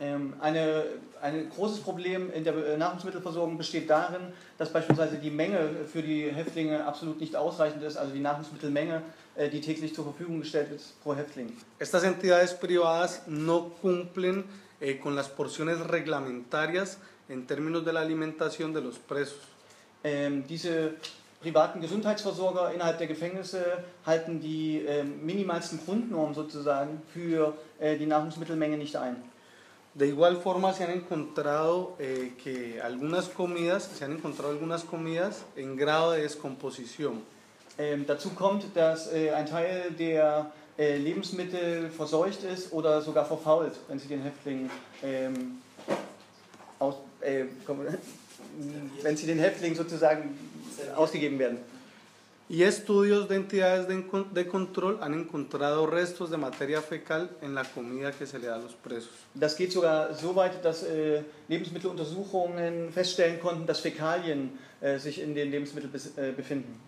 [0.00, 0.84] Ähm, eine,
[1.20, 6.30] ein großes Problem in der äh, Nahrungsmittelversorgung besteht darin, dass beispielsweise die Menge für die
[6.30, 9.02] Häftlinge absolut nicht ausreichend ist, also die Nahrungsmittelmenge,
[9.34, 11.52] äh, die täglich zur Verfügung gestellt wird pro Häftling.
[11.78, 14.44] Estas entidades privadas no cumplen
[14.80, 16.96] eh, con las porciones reglamentarias
[17.28, 19.40] en términos de la alimentación de los presos.
[20.02, 20.94] Ähm, diese
[21.42, 28.78] privaten Gesundheitsversorger innerhalb der Gefängnisse halten die ähm, minimalsten Grundnormen sozusagen für äh, die Nahrungsmittelmenge
[28.78, 29.16] nicht ein.
[29.94, 35.44] De igual forma se han encontrado eh, que algunas comidas, se han encontrado algunas comidas
[35.54, 37.22] en grado de descomposición.
[37.78, 43.74] Ähm, dazu kommt, dass äh, ein Teil der äh, Lebensmittel verseucht ist oder sogar verfault,
[43.88, 44.70] wenn sie den Häftlingen
[45.02, 45.60] ähm,
[46.80, 47.44] aus, äh,
[49.02, 50.36] wenn sie den Häftlingen sozusagen
[50.96, 51.58] ausgegeben werden.
[52.46, 57.64] Y estudios de entidades de, de control han encontrado restos de materia fecal en la
[57.64, 59.10] comida que se le da a los presos.
[59.34, 65.34] Das geht sogar so weit, dass äh, Lebensmitteluntersuchungen feststellen konnten, dass Fäkalien äh, sich in
[65.34, 66.78] den Lebensmitteln äh, befinden.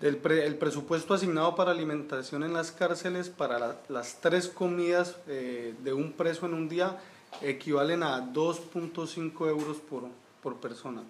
[0.00, 5.16] El, pre- el presupuesto asignado para alimentación en las cárceles para la- las tres comidas
[5.26, 6.96] eh, de un preso en un día
[7.42, 10.04] equivalen a 2.5 euros por,
[10.42, 11.02] por persona.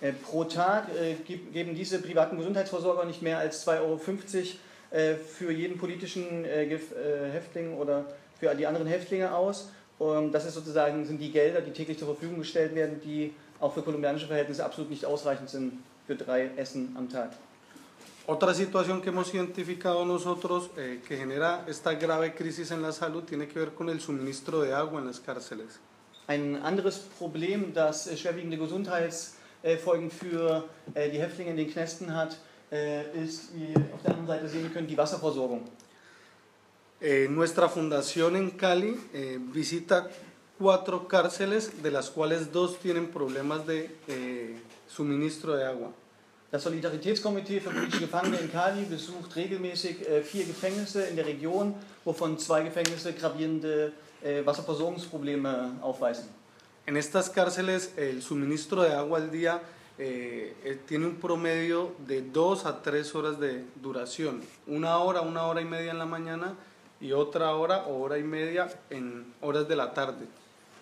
[0.00, 1.14] Äh, pro Tag äh,
[1.52, 4.00] geben diese privaten Gesundheitsversorger nicht mehr als 2,50 Euro
[4.90, 8.04] äh, für jeden politischen Häftling oder
[8.38, 9.70] für die anderen Häftlinge aus.
[9.98, 13.72] Und das ist sozusagen, sind die Gelder, die täglich zur Verfügung gestellt werden, die auch
[13.72, 15.72] für kolumbianische Verhältnisse absolut nicht ausreichend sind
[16.06, 17.30] für drei Essen am Tag.
[18.28, 23.22] Otra situación que hemos identificado nosotros eh, que genera esta grave crisis en la salud
[23.22, 25.78] tiene que ver con el suministro de agua en las cárceles.
[26.26, 28.58] Ein anderes Problem, das schwerwiegende
[29.66, 32.36] Gesundheitsfolgen für äh, die Häftlinge in den Knästen hat,
[32.70, 35.62] äh, ist, wie ihr auf der anderen Seite sehen könnt, die Wasserversorgung.
[37.00, 40.08] Eh, nuestra fundación en Cali eh, visita
[40.58, 44.56] cuatro cárceles, de las cuales dos tienen problemas de, eh,
[44.88, 45.92] suministro de agua.
[46.50, 51.74] Das Solidaritätskomitee für politische Gefangene in Cali besucht regelmäßig äh, vier Gefängnisse in der Region,
[52.04, 56.28] wovon zwei Gefängnisse gravierende äh, Wasserversorgungsprobleme aufweisen.
[56.86, 59.60] En estas cárceles el suministro de agua al día
[59.98, 64.40] eh, eh, tiene un promedio de dos a tres horas de duración.
[64.68, 66.54] Una hora, una hora y media en la mañana
[67.00, 70.26] y otra hora o hora y media en horas de la tarde.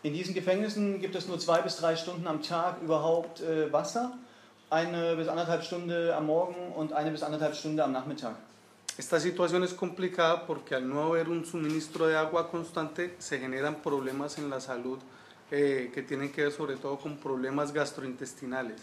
[0.03, 4.13] In diesen Gefängnissen gibt es nur zwei bis drei Stunden am Tag überhaupt äh, Wasser,
[4.69, 8.37] eine bis anderthalb Stunde am Morgen und eine bis anderthalb Stunde am Nachmittag.
[8.99, 13.77] Esta situación es complicada porque al no haber un suministro de agua constante se generan
[13.77, 14.99] problemas en la salud
[15.51, 18.81] eh, que tienen que ver sobre todo con problemas gastrointestinales.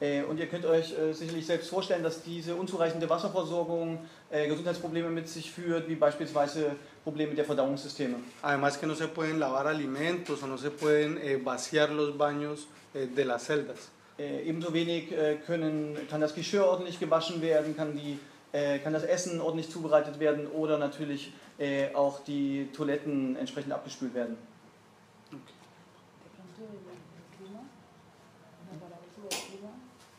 [0.00, 3.98] Äh, Und ihr könnt euch äh, sicherlich selbst vorstellen, dass diese unzureichende Wasserversorgung
[4.30, 6.74] äh, Gesundheitsprobleme mit sich führt, wie beispielsweise
[7.04, 8.16] Probleme der Verdauungssysteme.
[8.42, 12.66] Además que no se pueden lavar alimentos o no se pueden eh, vaciar los baños
[12.94, 13.90] eh, de las celdas.
[14.18, 18.18] Äh, ebenso wenig äh, können, kann das Geschirr ordentlich gewaschen werden, kann, die,
[18.52, 24.14] äh, kann das Essen ordentlich zubereitet werden oder natürlich äh, auch die Toiletten entsprechend abgespült
[24.14, 24.36] werden.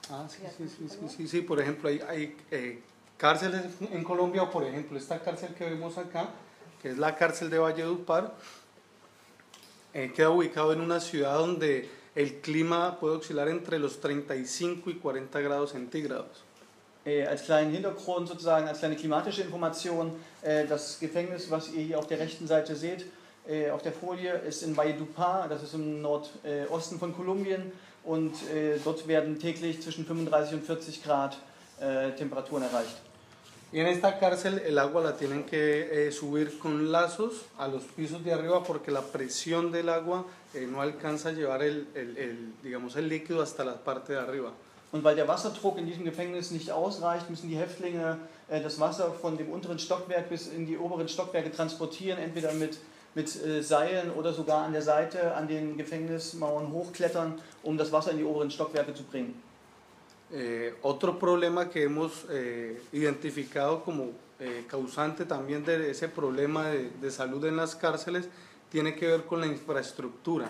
[0.10, 1.42] Ah, sí, sí, sí, sí, sí, sí.
[1.42, 2.82] Por ejemplo, hay, hay eh,
[3.18, 6.30] cárceles en Colombia, o por ejemplo, esta cárcel que vemos acá,
[6.82, 8.34] que es la cárcel de Valledupar,
[9.94, 14.96] eh, queda ubicado en una ciudad donde el clima puede oscilar entre los 35 y
[14.96, 16.44] 40 grados centígrados.
[17.06, 22.00] Äh, als kleinen Hintergrund sozusagen, als kleine klimatische Information, äh, das Gefängnis, was ihr hier
[22.00, 23.06] auf der rechten Seite seht,
[23.46, 28.78] äh, auf der Folie, ist in Valledupar, das ist im Nordosten von Kolumbien und äh,
[28.84, 31.38] dort werden täglich zwischen 35 und 40 Grad
[31.80, 32.98] äh, Temperaturen erreicht.
[33.72, 37.82] Y en esta cárcel el agua la tienen que eh, subir con lazos a los
[37.84, 42.16] pisos de arriba porque la presión del agua eh, no alcanza a llevar el, el-
[42.18, 44.52] el, digamos, el líquido hasta la parte de arriba.
[44.92, 49.12] Und weil der Wasserdruck in diesem Gefängnis nicht ausreicht, müssen die Häftlinge äh, das Wasser
[49.12, 52.78] von dem unteren Stockwerk bis in die oberen Stockwerke transportieren, entweder mit,
[53.16, 58.12] mit äh, Seilen oder sogar an der Seite an den Gefängnismauern hochklettern, um das Wasser
[58.12, 59.34] in die oberen Stockwerke zu bringen.
[60.32, 66.90] Eh, otro problema que hemos eh, identificado como eh, causante también de ese problema de,
[66.90, 68.28] de salud en las cárceles
[68.72, 70.50] tiene que ver con la infraestructura.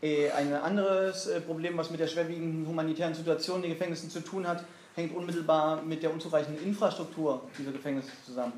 [0.00, 4.20] Äh, Ein anderes äh, Problem, was mit der schwerwiegenden humanitären Situation in den Gefängnissen zu
[4.20, 8.54] tun hat, hängt unmittelbar mit der unzureichenden Infrastruktur dieser Gefängnisse zusammen.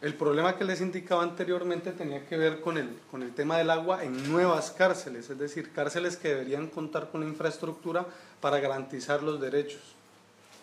[0.00, 3.68] El problema que les indicaba anteriormente tenía que ver con el, con el tema del
[3.70, 8.06] agua en nuevas cárceles, es decir, cárceles que deberían contar con la infraestructura
[8.40, 9.80] para garantizar los derechos.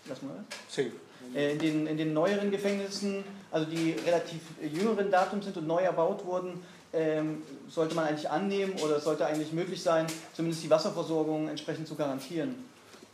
[0.07, 0.45] Lass mal das.
[0.69, 0.91] Sí.
[1.33, 5.81] Äh, In den, in den neueren Gefängnissen, also die relativ jüngeren Datum sind und neu
[5.81, 11.49] erbaut wurden, ähm, sollte man eigentlich annehmen oder sollte eigentlich möglich sein, zumindest die Wasserversorgung
[11.49, 12.55] entsprechend zu garantieren.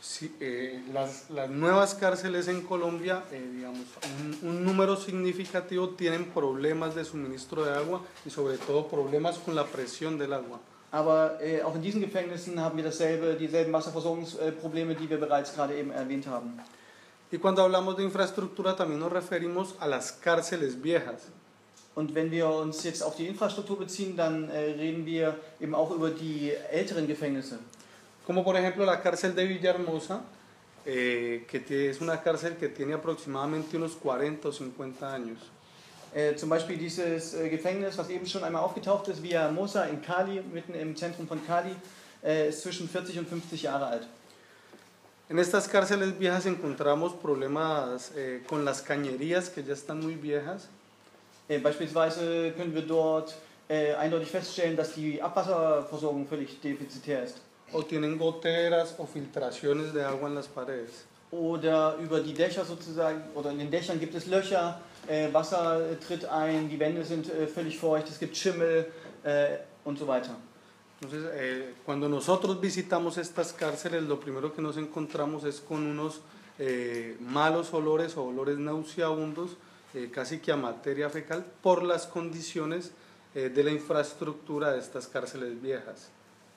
[0.02, 3.86] Sí, eh, las, las nuevas cárceles en Colombia, eh, digamos,
[4.42, 9.54] un, un número significativo tienen problemas de suministro de agua y sobre todo problemas con
[9.54, 10.58] la presión del agua.
[10.90, 15.78] Aber äh, auch in diesen Gefängnissen haben wir dasselbe, dieselben Wasserversorgungsprobleme, die wir bereits gerade
[15.78, 16.58] eben erwähnt haben.
[17.30, 21.28] Y cuando hablamos de infraestructura también nos referimos a las cárceles viejas.
[21.94, 25.92] Und wenn wir uns jetzt auf die Infrastruktur beziehen, dann äh, reden wir eben auch
[25.92, 27.60] über die älteren Gefängnisse.
[28.26, 30.22] Como por ejemplo la cárcel de Villahermosa,
[30.84, 35.38] eh, que es una cárcel que tiene aproximadamente unos 40 o 50 años.
[36.14, 40.02] Äh, zum Beispiel dieses äh, Gefängnis, was eben schon einmal aufgetaucht ist, Via Mosa in
[40.02, 41.74] Cali, mitten im Zentrum von Cali,
[42.22, 44.06] äh, ist zwischen 40 und 50 Jahre alt.
[45.28, 50.68] En estas cárceles viejas encontramos problemas eh, con las cañerías que ya están muy viejas,
[51.48, 53.34] Äh, beispielsweise können wir dort
[53.68, 57.40] äh, eindeutig feststellen, dass die Abwasserversorgung völlig defizitär ist.
[57.72, 61.04] O tienen goteras o filtraciones de agua en las paredes.
[61.30, 65.96] Oder über die Dächer sozusagen, oder in den Dächern gibt es Löcher, äh, Wasser äh,
[65.96, 68.86] tritt ein, die Wände sind äh, völlig feucht, es gibt Schimmel
[69.24, 70.36] äh, und so weiter.
[71.00, 76.20] Entonces, eh, cuando nosotros visitamos estas cárceles, lo primero que nos encontramos es con unos
[76.58, 79.56] eh, malos olores o olores nauseabundos,
[79.94, 82.92] eh, casi que a materia fecal, por las condiciones
[83.34, 86.10] eh, de la infraestructura de estas cárceles viejas.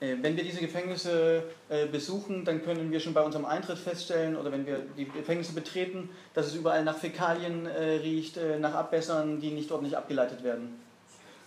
[0.05, 4.35] Äh, wenn wir diese Gefängnisse äh, besuchen, dann können wir schon bei unserem Eintritt feststellen
[4.35, 9.39] oder wenn wir die Gefängnisse betreten, dass es überall nach Fäkalien äh, riecht, nach Abwässern,
[9.39, 10.79] die nicht ordentlich abgeleitet werden.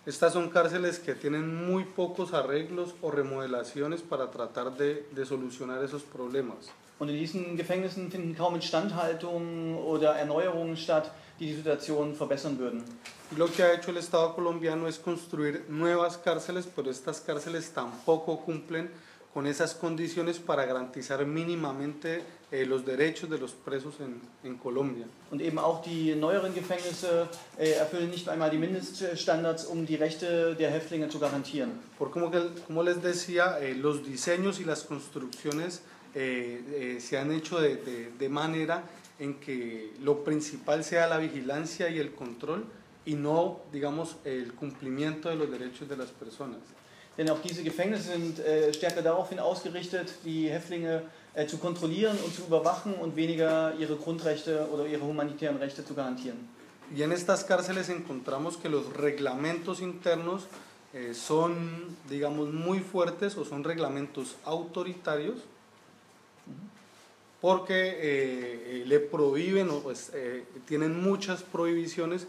[0.06, 5.82] Estas son cárceles que tienen muy pocos arreglos o remodelaciones para tratar de, de solucionar
[5.82, 6.70] esos problemas.
[6.98, 12.84] Und in diesen Gefängnissen finden kaum Instandhaltungen oder Erneuerungen statt, die die Situation verbessern würden.
[13.36, 18.40] Lo que ha hecho el Estado colombiano es construir nuevas cárceles, pero estas cárceles tampoco
[18.40, 18.90] cumplen
[19.34, 25.04] con esas condiciones para garantizar mínimamente eh, los derechos de los presos en, en Colombia.
[25.30, 30.56] Und eben auch die neueren Gefängnisse äh, erfüllen nicht einmal die Mindeststandards, um die Rechte
[30.56, 31.72] der Häftlinge zu garantieren.
[31.98, 35.82] Por como, que, como les decía, eh, los diseños y las construcciones
[36.14, 38.82] eh, eh, se han hecho de, de, de manera
[39.18, 42.64] en que lo principal sea la vigilancia y el control
[43.04, 46.60] y no, digamos, el cumplimiento de los derechos de las personas.
[47.16, 51.02] Denn auch diese Gefängnisse sind äh, stärker daraufhin ausgerichtet, die Häftlinge
[51.34, 55.94] äh, zu kontrollieren und zu überwachen und weniger ihre Grundrechte oder ihre humanitären Rechte zu
[55.94, 56.48] garantieren.
[56.94, 60.46] Y en estas cárceles encontramos que los reglamentos internos
[60.94, 65.38] eh, son, digamos, muy fuertes o son reglamentos autoritarios
[67.40, 72.26] porque eh, eh, le prohíben o pues, eh, tienen muchas prohibiciones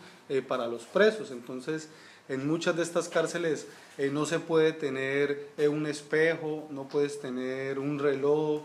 [0.48, 1.32] para los presos.
[1.32, 1.90] Entonces,
[2.28, 3.66] en muchas de estas cárceles
[4.12, 8.62] no se puede tener un espejo, no puedes tener un reloj.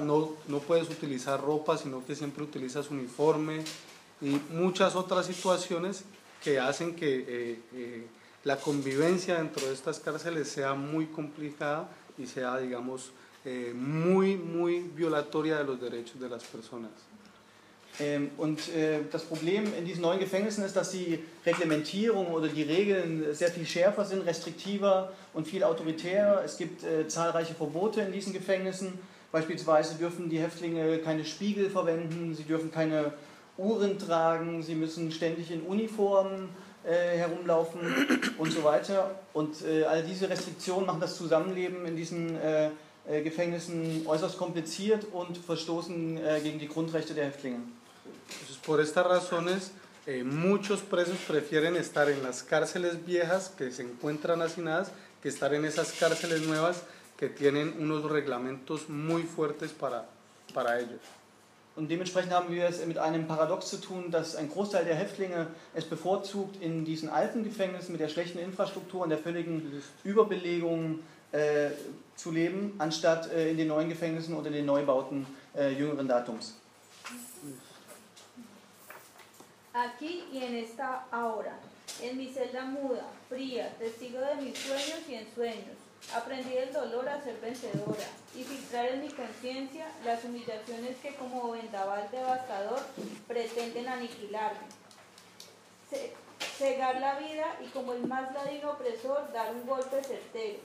[0.00, 3.62] No, no puedes utilizar ropa, sino que siempre utilizas uniforme
[4.22, 6.04] y muchas otras situaciones
[6.42, 7.58] que hacen que
[8.42, 13.10] la convivencia dentro de estas cárceles sea muy complicada y sea, digamos,
[13.46, 16.90] eh, muy, muy violatoria de los derechos de las personas.
[17.98, 22.62] Ähm, und äh, das Problem in diesen neuen Gefängnissen ist, dass die Reglementierung oder die
[22.62, 26.42] Regeln sehr viel schärfer sind, restriktiver und viel autoritärer.
[26.44, 28.98] Es gibt äh, zahlreiche Verbote in diesen Gefängnissen.
[29.32, 33.12] Beispielsweise dürfen die Häftlinge keine Spiegel verwenden, sie dürfen keine
[33.56, 36.50] Uhren tragen, sie müssen ständig in Uniform
[36.84, 37.80] äh, herumlaufen
[38.38, 39.10] und so weiter.
[39.32, 42.70] Und äh, all diese Restriktionen machen das Zusammenleben in diesen äh,
[43.08, 47.60] äh, Gefängnissen äußerst kompliziert und verstoßen äh, gegen die Grundrechte der Häftlinge.
[48.28, 49.70] Entonces, por estas razones,
[50.06, 54.90] eh, muchos presos prefieren estar en las cárceles viejas que se encuentran hacinadas
[55.22, 56.82] que estar en esas cárceles nuevas
[57.16, 60.06] que tienen unos reglamentos muy fuertes para,
[60.52, 61.00] para ellos.
[61.76, 65.48] Und dementsprechend haben wir es mit einem Paradox zu tun, dass ein Großteil der Häftlinge
[65.74, 71.00] es bevorzugt, in diesen alten Gefängnissen mit der schlechten Infrastruktur und der völligen Überbelegung
[71.32, 71.70] äh,
[72.16, 76.54] zu leben, anstatt äh, in den neuen Gefängnissen oder den Neubauten äh, jüngeren Datums.
[79.74, 81.52] Aquí y en esta ahora,
[82.02, 85.76] en mi celda muda, fría, testigo de mis sueños y ensueños,
[86.14, 91.50] aprendí el dolor a ser vencedora y filtrar en mi conciencia las humillaciones que como
[91.52, 92.80] vendaval devastador
[93.28, 94.66] pretenden aniquilarme.
[95.90, 96.12] Ce-
[96.56, 100.58] cegar la vida y como el más ladino opresor dar un golpe certero.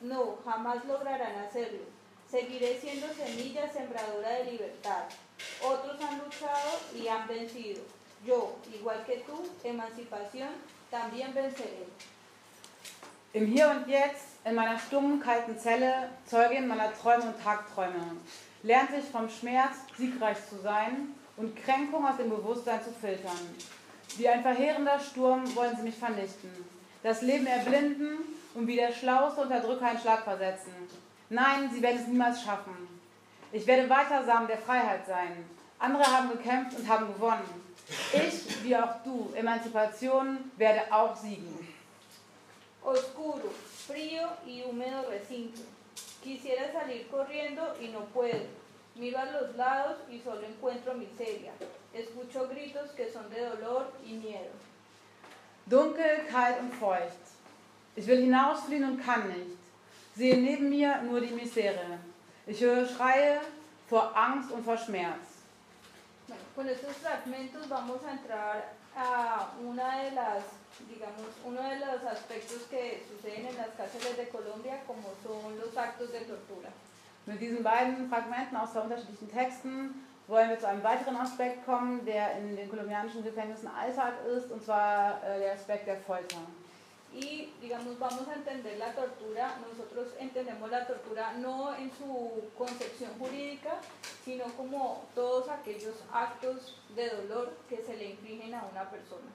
[0.00, 1.80] No, jamás lograrán hacerlo.
[2.30, 5.04] Seguiré siendo semilla sembradora de libertad.
[5.62, 7.82] Otros han luchado y han vencido.
[8.24, 10.48] Yo, igual que tú, emancipación,
[10.90, 11.86] también venceré.
[13.32, 18.16] Im Hier und Jetzt, in meiner stummen, kalten Zelle, Zeugin meiner Träume und Tagträume,
[18.62, 23.38] lernte ich vom Schmerz, siegreich zu sein und Kränkung aus dem Bewusstsein zu filtern.
[24.16, 26.50] Wie ein verheerender Sturm wollen sie mich vernichten,
[27.02, 30.72] das Leben erblinden und wie der schlauste Unterdrücker einen Schlag versetzen.
[31.28, 32.88] Nein, sie werden es niemals schaffen.
[33.52, 35.44] Ich werde weiter Samen der Freiheit sein.
[35.78, 37.70] Andere haben gekämpft und haben gewonnen.
[38.12, 41.68] Ich, wie auch du, Emanzipation, werde auch siegen.
[42.82, 43.50] Oscuro,
[43.86, 45.62] frío y húmedo recinto.
[46.22, 48.46] Quisiera salir corriendo y no puedo.
[48.94, 51.52] Miro a los lados y solo encuentro miseria.
[51.92, 54.52] Escucho gritos que son de dolor y miedo.
[55.66, 57.29] Dunkel, kalt und feucht.
[57.96, 59.58] Ich will hinausfliehen und kann nicht.
[60.16, 61.98] Sehe neben mir nur die Misere.
[62.46, 63.40] Ich höre Schreie
[63.88, 65.40] vor Angst und vor Schmerz.
[66.54, 68.62] Con estos fragmentos vamos a entrar
[68.96, 70.42] a una de las,
[70.88, 75.76] digamos, uno de los aspectos que suceden en las cárceles de Colombia, como son los
[75.76, 76.70] actos de tortura.
[77.26, 82.04] Mit diesen beiden Fragmenten aus zwei unterschiedlichen Texten wollen wir zu einem weiteren Aspekt kommen,
[82.04, 86.38] der in den kolumbianischen Gefängnissen Alltag ist, und zwar äh, der Aspekt der Folter.
[87.12, 93.10] Y, digamos, vamos a entender la tortura, nosotros entendemos la tortura no en su concepción
[93.18, 93.78] jurídica,
[94.24, 99.30] sino como todos aquellos actos de dolor que se le infligen a una persona.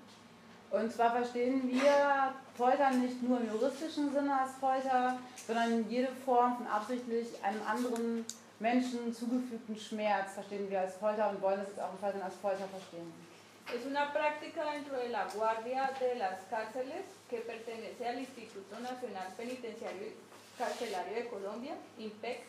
[0.71, 6.57] Und zwar verstehen wir Folter nicht nur im juristischen Sinne als Folter, sondern jede Form
[6.57, 8.25] von absichtlich einem anderen
[8.59, 12.67] Menschen zugefügten Schmerz verstehen wir als Folter und wollen es auch im Fall als Folter
[12.67, 13.13] verstehen.
[13.73, 19.33] Es una práctica dentro de la Guardia de las Cárceles que pertenece al Instituto Nacional
[19.35, 20.15] Penitenciario y
[20.57, 22.43] Carcelario de Colombia, INPEC,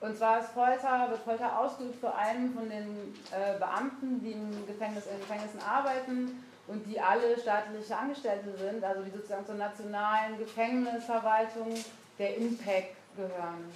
[0.00, 4.66] Und zwar ist Folter, wird Folter ausgeübt vor allem von den äh, Beamten, die im
[4.66, 10.38] Gefängnis, in Gefängnissen arbeiten und die alle staatliche Angestellte sind, also die sozusagen zur nationalen
[10.38, 11.74] Gefängnisverwaltung
[12.18, 13.72] der INPEC gehören.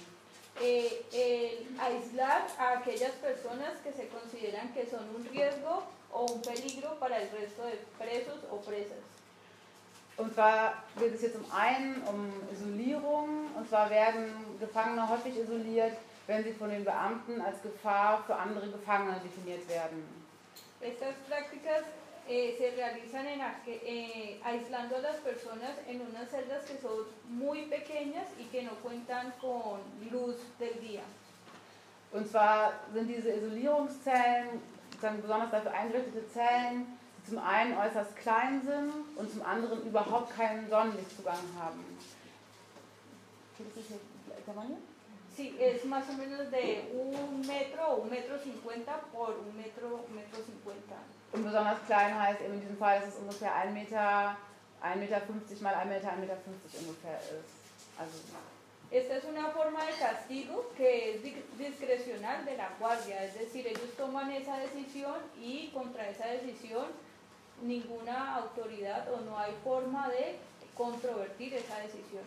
[0.61, 5.83] Eh, el aislar a aquellas personas que se consideran que son un riesgo
[6.13, 9.03] o un peligro para el resto de presos o presas.
[10.15, 15.97] Und zwar geht es hier zum einen um Isolierung, und zwar werden Gefangene häufig isoliert,
[16.27, 20.23] wenn sie von den Beamten als Gefahr für andere Gefangene definiert werden.
[20.79, 21.83] Estas prácticas
[22.27, 27.63] eh, se realizan en eh, aislando a las personas en unas celdas que son muy
[27.63, 29.79] pequeñas y que no cuentan con
[30.11, 31.03] luz del día.
[32.11, 34.61] Und zwar sind diese Isolierungszellen
[34.93, 36.85] sozusagen besonders dafür eingerichtete Zellen,
[37.17, 41.83] die zum einen äußerst klein sind und zum anderen überhaupt keinen Sonnenlichtzugang haben.
[45.35, 50.43] Sí, es más o menos de un metro un metro cincuenta por un metro, metro
[50.45, 50.95] cincuenta.
[51.31, 54.37] Und besonders klein heißt eben in diesem Fall, dass es ungefähr 1 Meter,
[54.83, 55.21] 1,50 Meter
[55.61, 56.37] mal 1 Meter, 1,50 Meter
[56.81, 57.49] ungefähr ist.
[57.97, 58.13] Also
[58.93, 63.65] Esta es una forma de castigo que es di- discrecional de la guardia, es decir,
[63.65, 66.85] ellos toman esa decisión y contra esa decisión
[67.63, 70.35] ninguna autoridad o no hay forma de
[70.77, 72.23] controvertir esa decisión.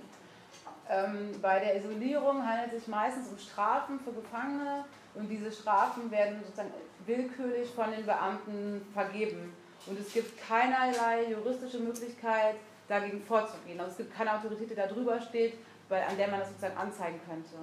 [0.89, 6.11] Ähm, bei der Isolierung handelt es sich meistens um Strafen für Gefangene und diese Strafen
[6.11, 6.73] werden sozusagen
[7.07, 9.55] willkürlich von den Beamten vergeben.
[9.87, 12.57] Und es gibt keinerlei juristische Möglichkeit,
[12.89, 13.79] dagegen vorzugehen.
[13.79, 15.55] Also es gibt keine Autorität, die da drüber steht,
[15.89, 17.57] bei, an der man das sozusagen anzeigen könnte.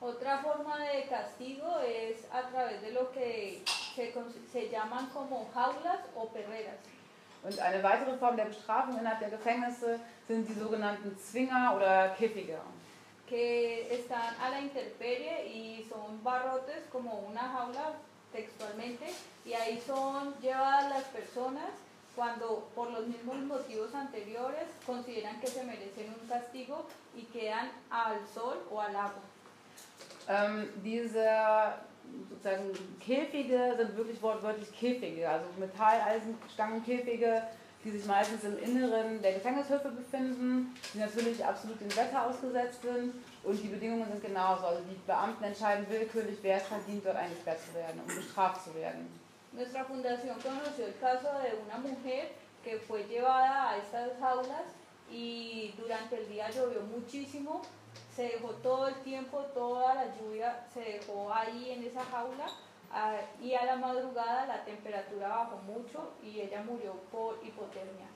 [0.00, 3.62] Otra forma de castigo es a través de lo que
[3.94, 4.12] se,
[4.52, 6.78] se llaman como jaulas o perreras.
[7.42, 12.58] Und eine weitere Form der Bestrafung innerhalb der Gefängnisse sind die sogenannten Zwinger oder Käfige.
[13.26, 17.94] que están a la intemperie y son barrotes como una jaula
[18.32, 19.06] textualmente
[19.44, 21.70] y ahí son llevadas las personas
[22.16, 28.26] cuando por los mismos motivos anteriores consideran que se merecen un castigo y quedan al
[28.26, 29.22] sol o al agua.
[30.28, 31.28] Ähm, diese
[32.28, 37.42] sozusagen Käfige sind wirklich wortwörtlich Käfige, also Metalleisenstangenkäfige,
[37.84, 43.14] die sich meistens im Inneren der Gefängnishöfe befinden, die natürlich absolut dem Wetter ausgesetzt sind
[43.44, 44.66] und die Bedingungen sind genauso.
[44.66, 48.74] Also die Beamten entscheiden willkürlich, wer es verdient, dort eingesperrt zu werden, um bestraft zu
[48.74, 49.06] werden.
[49.56, 52.30] Nuestra fundación conoció el caso de una mujer
[52.62, 54.64] que fue llevada a estas jaulas
[55.10, 57.62] y durante el día llovió muchísimo,
[58.14, 62.46] se dejó todo el tiempo, toda la lluvia se dejó ahí en esa jaula.
[62.92, 68.08] Ah, y a la madrugada la temperatura bajó mucho y ella murió por hipotermia.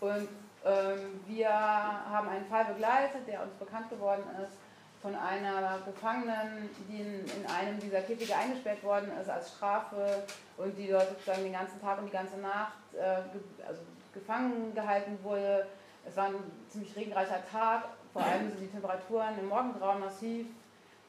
[0.00, 0.28] Und
[0.64, 4.56] ähm, wir haben einen Fall begleitet, der uns bekannt geworden ist,
[5.02, 10.22] von einer Gefangenen, die in, in einem dieser Käfige eingesperrt worden ist als Strafe
[10.56, 13.82] und die dort sozusagen den ganzen Tag und die ganze Nacht äh, ge also
[14.12, 15.66] gefangen gehalten wurde.
[16.08, 16.34] Es war ein
[16.68, 20.46] ziemlich regenreicher Tag, vor allem sind die Temperaturen im Morgengrauen massiv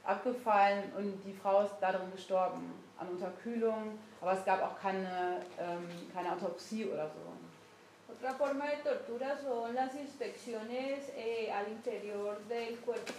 [0.04, 5.88] abgefallen und die Frau ist darin gestorben an Unterkühlung, aber es gab auch keine, ähm,
[6.14, 7.22] keine Autopsie oder so.
[8.10, 13.14] Otra forma de tortura son las inspecciones eh, al interior del cuerpo.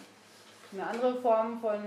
[0.72, 1.80] Eine andere Form von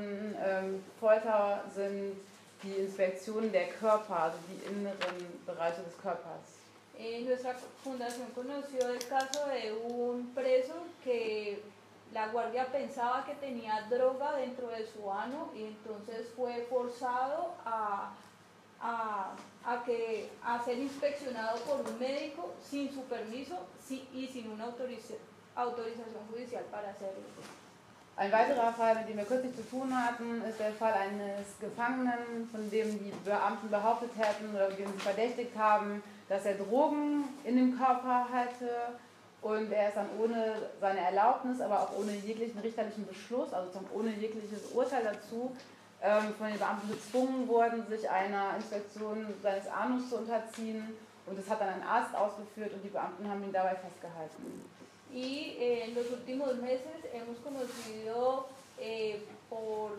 [0.43, 2.15] ähm, Folter sind
[2.63, 6.57] die Inspektionen der Körper, also die inneren Bereiche des Körpers.
[6.97, 10.73] Eh, nuestra fundación conoció el caso de un preso
[11.03, 11.61] que
[12.13, 18.11] la guardia pensaba que tenía droga dentro de su ano y entonces fue forzado a,
[18.81, 19.31] a,
[19.65, 24.65] a que, a ser inspeccionado por un médico sin su permiso si- y sin una
[24.65, 25.17] autoriza-
[25.55, 27.23] autorización judicial para hacerlo.
[28.17, 32.47] Ein weiterer Fall, mit dem wir kürzlich zu tun hatten, ist der Fall eines Gefangenen,
[32.51, 37.55] von dem die Beamten behauptet hätten oder den sie verdächtigt haben, dass er Drogen in
[37.55, 38.69] dem Körper hatte.
[39.41, 44.11] Und er ist dann ohne seine Erlaubnis, aber auch ohne jeglichen richterlichen Beschluss, also ohne
[44.11, 45.55] jegliches Urteil dazu,
[46.03, 50.95] ähm, von den Beamten gezwungen worden, sich einer Inspektion seines Anus zu unterziehen.
[51.25, 54.63] Und das hat dann ein Arzt ausgeführt und die Beamten haben ihn dabei festgehalten.
[55.13, 58.47] Y eh, en los últimos meses hemos conocido
[58.79, 59.91] eh, por,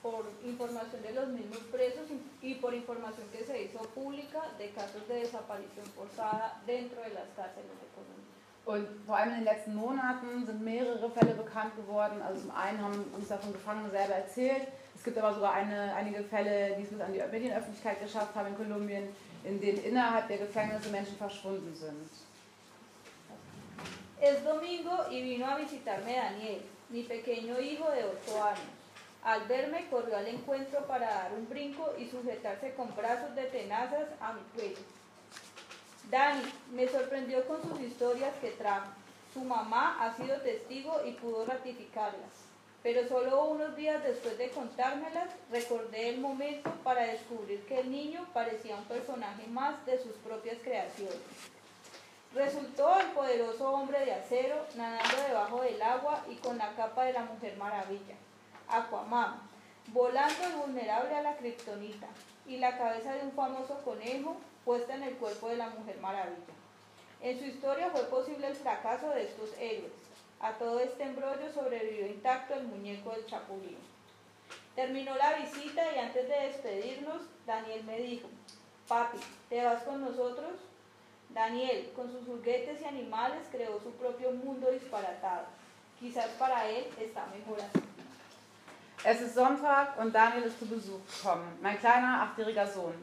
[0.00, 2.06] por información de los mismos presos
[2.42, 7.10] y, y por información que se hizo pública de casos de desaparición forzada dentro de
[7.10, 8.24] las cárceles de Colombia.
[8.64, 12.20] Und vor allem in den letzten Monaten sind mehrere Fälle bekannt geworden.
[12.20, 14.68] Also zum einen haben uns davon Gefangene selber erzählt.
[14.94, 18.48] Es gibt aber sogar eine, einige Fälle, die es bis an die Medienöffentlichkeit geschafft haben
[18.48, 19.08] in Kolumbien,
[19.44, 22.10] in denen innerhalb der Gefängnisse Menschen verschwunden sind.
[24.20, 26.60] Es domingo y vino a visitarme Daniel,
[26.90, 28.77] mi pequeño hijo de 8 años.
[29.24, 34.08] Al verme corrió al encuentro para dar un brinco y sujetarse con brazos de tenazas
[34.20, 34.80] a mi cuello.
[36.10, 36.42] Dani
[36.72, 38.90] me sorprendió con sus historias que trajo.
[39.34, 42.48] Su mamá ha sido testigo y pudo ratificarlas.
[42.82, 48.26] pero solo unos días después de contármelas recordé el momento para descubrir que el niño
[48.32, 51.18] parecía un personaje más de sus propias creaciones.
[52.34, 57.14] Resultó el poderoso hombre de acero nadando debajo del agua y con la capa de
[57.14, 58.14] la Mujer Maravilla,
[58.70, 59.40] Aquaman,
[59.92, 62.06] volando invulnerable a la kriptonita
[62.46, 66.54] y la cabeza de un famoso conejo puesta en el cuerpo de la Mujer Maravilla.
[67.20, 69.92] En su historia fue posible el fracaso de estos héroes.
[70.40, 73.78] A todo este embrollo sobrevivió intacto el muñeco del Chapulín.
[74.76, 78.28] Terminó la visita y antes de despedirnos, Daniel me dijo,
[78.86, 80.52] papi, ¿te vas con nosotros?
[81.30, 85.46] Daniel, con sus juguetes y animales, creó su propio mundo disparatado.
[85.98, 87.80] Quizás para él está mejor así.
[89.04, 92.94] Es ist Sonntag und Daniel ist zu Besuch gekommen, mein kleiner achtjähriger Sohn.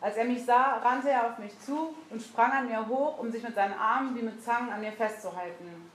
[0.00, 3.30] Als er mich sah, rannte er auf mich zu und sprang an mir hoch, um
[3.30, 5.90] sich mit seinen Armen wie mit Zangen an mir festzuhalten.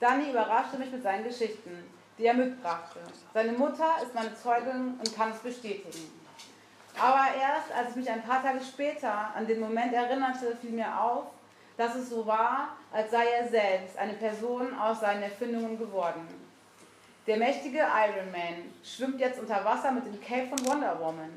[0.00, 1.84] Danny überraschte mich mit seinen Geschichten,
[2.18, 3.00] die er mitbrachte.
[3.34, 6.10] Seine Mutter ist meine Zeugin und kann es bestätigen.
[6.98, 11.00] Aber erst als ich mich ein paar Tage später an den Moment erinnerte, fiel mir
[11.00, 11.26] auf,
[11.76, 16.41] dass es so war, als sei er selbst eine Person aus seinen Erfindungen geworden.
[17.28, 21.30] Der mächtige Iron Man schwimmt jetzt unter Wasser mit dem Cape von Wonder Woman.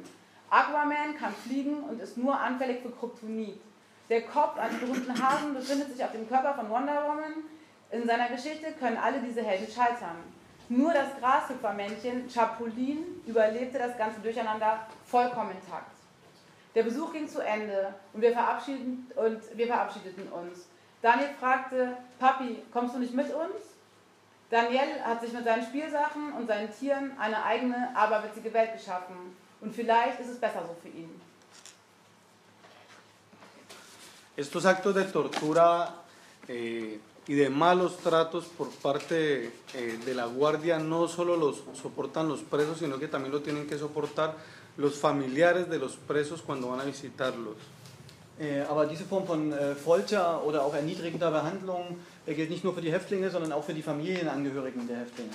[0.49, 3.61] Aquaman kann fliegen und ist nur anfällig für Kryptonit.
[4.09, 7.43] Der Kopf eines berühmten Hasen befindet sich auf dem Körper von Wonder Woman.
[7.91, 10.17] In seiner Geschichte können alle diese Helden scheitern.
[10.69, 15.91] Nur das Grashüpfermännchen Chapulin überlebte das ganze Durcheinander vollkommen intakt.
[16.73, 20.67] Der Besuch ging zu Ende und wir, verabschiedeten, und wir verabschiedeten uns.
[21.03, 23.74] Daniel fragte, Papi, kommst du nicht mit uns?
[24.49, 29.35] Daniel hat sich mit seinen Spielsachen und seinen Tieren eine eigene, aberwitzige Welt geschaffen.
[29.61, 31.09] Und vielleicht ist es besser so für ihn.
[34.37, 36.03] Estos actos de tortura
[36.47, 42.27] eh, y de malos tratos por parte eh, de la guardia no solo los soportan
[42.27, 44.35] los presos, sino que también lo tienen que soportar
[44.77, 47.55] los familiares de los presos cuando van a visitarlos.
[48.37, 52.73] Äh, aber diese Form von äh, Folter oder auch erniedrigender Behandlung äh, gilt nicht nur
[52.73, 55.31] für die Häftlinge, sondern auch für die Familienangehörigen der Häftlinge.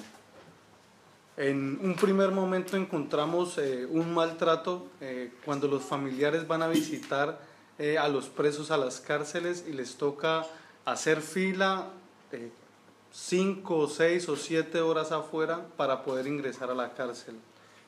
[1.37, 7.41] En un primer momento encontramos eh, un maltrato eh, cuando los familiares van a visitar
[7.79, 10.45] eh, a los presos a las cárceles y les toca
[10.85, 11.89] hacer fila
[12.31, 12.51] eh,
[13.11, 17.37] cinco, seis o siete horas afuera para poder ingresar a la cárcel.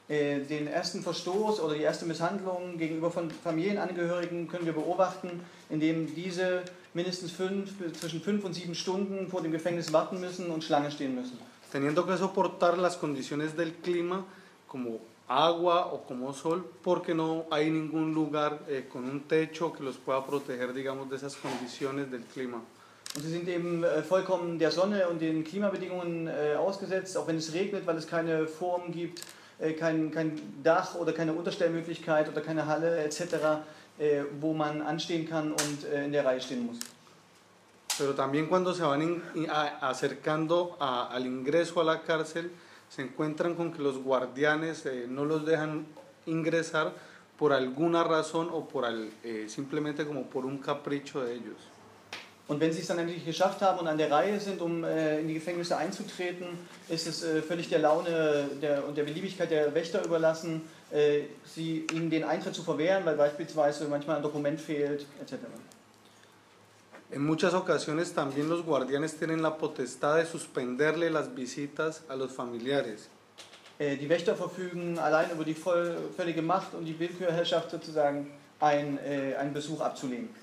[0.09, 5.41] Äh, den ersten Verstoß oder die erste Misshandlung gegenüber von Familienangehörigen können wir beobachten,
[5.71, 10.65] indem diese mindestens fünf, zwischen fünf und sieben Stunden vor dem Gefängnis warten müssen und
[10.65, 11.39] Schlange stehen müssen.
[11.73, 14.27] teniendo que soportar las condiciones del clima
[14.69, 19.83] como agua o como sol, porque no hay ningún lugar eh, con un techo que
[19.83, 22.61] los pueda proteger, digamos, de esas condiciones del clima.
[23.15, 27.37] Und sie sind eben äh, vollkommen der Sonne und den Klimabedingungen äh, ausgesetzt, auch wenn
[27.37, 29.23] es regnet, weil es keine Form gibt,
[29.79, 33.63] kein, kein Dach oder keine Unterstellmöglichkeit oder keine Halle etc.,
[33.99, 36.79] äh, wo man anstehen kann und äh, in der Reihe stehen muss.
[37.99, 42.51] Pero también cuando se van in- a- acercando a- al ingreso a la cárcel,
[42.89, 45.87] se encuentran con que los guardianes eh, no los dejan
[46.27, 46.93] ingresar
[47.39, 51.57] por alguna razón o por al- eh, simplemente como por un capricho de ellos.
[52.53, 55.21] Und wenn sie es dann endlich geschafft haben und an der Reihe sind, um äh,
[55.21, 56.49] in die Gefängnisse einzutreten,
[56.91, 61.87] ist es äh, völlig der Laune der, und der Beliebigkeit der Wächter überlassen, äh, sie,
[61.95, 65.37] ihnen den Eintritt zu verwehren, weil beispielsweise manchmal ein Dokument fehlt, etc.
[67.11, 72.33] En muchas ocasiones también los guardianes tienen la potestad de suspenderle las visitas a los
[72.33, 73.09] familiares.
[73.79, 78.27] Äh, die Wächter verfügen allein über die voll, völlige Macht und die Willkürherrschaft sozusagen,
[78.61, 80.42] ein, äh, einen Besuch abzulehnen.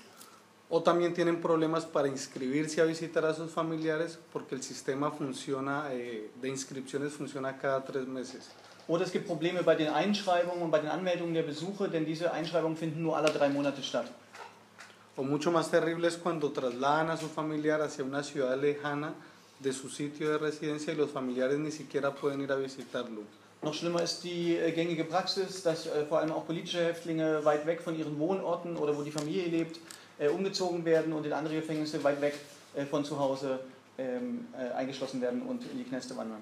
[0.72, 5.92] O también tienen problemas para inscribirse a visitar a sus familiares porque el sistema funciona,
[5.92, 8.50] eh, de inscripciones funciona cada tres meses.
[8.86, 12.32] Oder es gibt Probleme bei den Einschreibungen und bei den Anmeldungen der Besuche, denn diese
[12.32, 14.06] Einschreibungen finden nur alle drei Monate statt.
[15.16, 19.12] O mucho más terrible es cuando trasladan a su familiar hacia una ciudad lejana
[19.58, 23.22] de su sitio de residencia y los familiares ni siquiera pueden ir a visitarlo.
[23.62, 27.66] Noch schlimmer ist die äh, gängige Praxis, dass äh, vor allem auch politische Häftlinge weit
[27.66, 29.80] weg von ihren Wohnorten oder wo die Familie lebt,
[30.28, 32.34] umgezogen werden und in andere Gefängnisse weit weg
[32.74, 33.60] äh, von zu Hause
[33.98, 36.40] ähm, äh, eingeschlossen werden und in die Kneste wandern.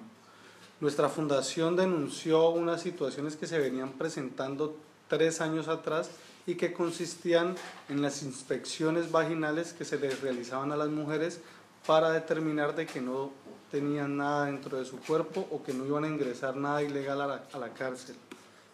[0.81, 4.75] Nuestra fundación denunció unas situaciones que se venían presentando
[5.09, 6.09] tres años atrás
[6.45, 7.55] y que consistían
[7.89, 11.41] en las inspecciones vaginales que se les realizaban a las mujeres
[11.85, 13.31] para determinar de que no
[13.71, 17.27] tenían nada dentro de su cuerpo o que no iban a ingresar nada ilegal a
[17.27, 18.15] la, a la cárcel.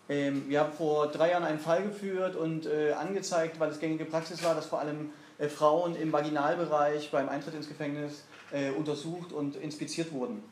[0.07, 4.05] Ähm, wir haben vor drei Jahren einen Fall geführt und äh, angezeigt, weil es gängige
[4.05, 9.31] Praxis war, dass vor allem äh, Frauen im Vaginalbereich beim Eintritt ins Gefängnis äh, untersucht
[9.31, 10.43] und inspiziert wurden.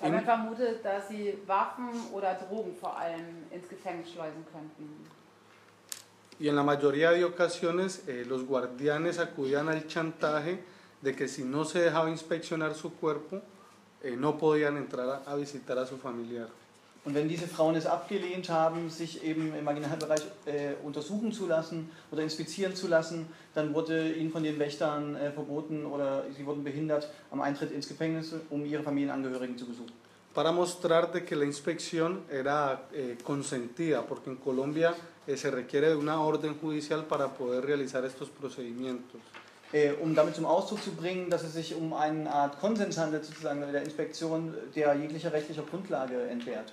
[0.00, 5.06] Wir haben vermutet, dass sie Waffen oder Drogen vor allem ins Gefängnis schleusen könnten.
[6.40, 10.58] Y en la mayoría de ocasiones eh, los guardianes acudían al chantaje
[11.00, 13.40] de que si no se dejaba inspeccionar su cuerpo,
[14.02, 16.48] eh, no podían entrar a, a visitar a su familiar.
[17.04, 21.90] Und wenn diese Frauen es abgelehnt haben, sich eben im Marginalbereich äh, untersuchen zu lassen
[22.12, 26.62] oder inspizieren zu lassen, dann wurde ihnen von den Wächtern äh, verboten oder sie wurden
[26.62, 29.92] behindert am Eintritt ins Gefängnis, um ihre Familienangehörigen zu besuchen.
[30.32, 34.94] Para mostrar de que la inspección era eh, consentida, porque en Colombia
[35.26, 39.20] eh, se requiere de una orden judicial para poder realizar estos procedimientos.
[39.72, 43.24] Äh, um damit zum Ausdruck zu bringen, dass es sich um eine Art Konsens handelt,
[43.24, 46.72] sozusagen der Inspektion, der jeglicher rechtlicher Grundlage entbehrt.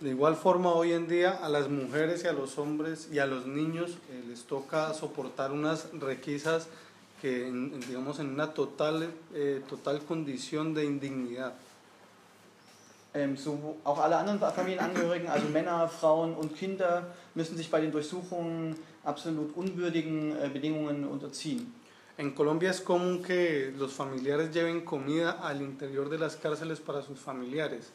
[0.00, 3.26] De igual forma, hoy en día a las mujeres y a los hombres y a
[3.26, 6.68] los niños eh, les toca soportar unas requisas
[7.22, 11.54] que, en- digamos, en una total, eh, total condición de indignidad.
[13.14, 17.90] Ähm, so auch alle anderen Familienangehörigen, also Männer, Frauen und Kinder, müssen sich bei den
[17.90, 21.72] Durchsuchungen absolut unwürdigen äh, Bedingungen unterziehen.
[22.18, 27.00] En Colombia es común que los familiares lleven comida al interior de las cárceles para
[27.00, 27.90] sus familiares.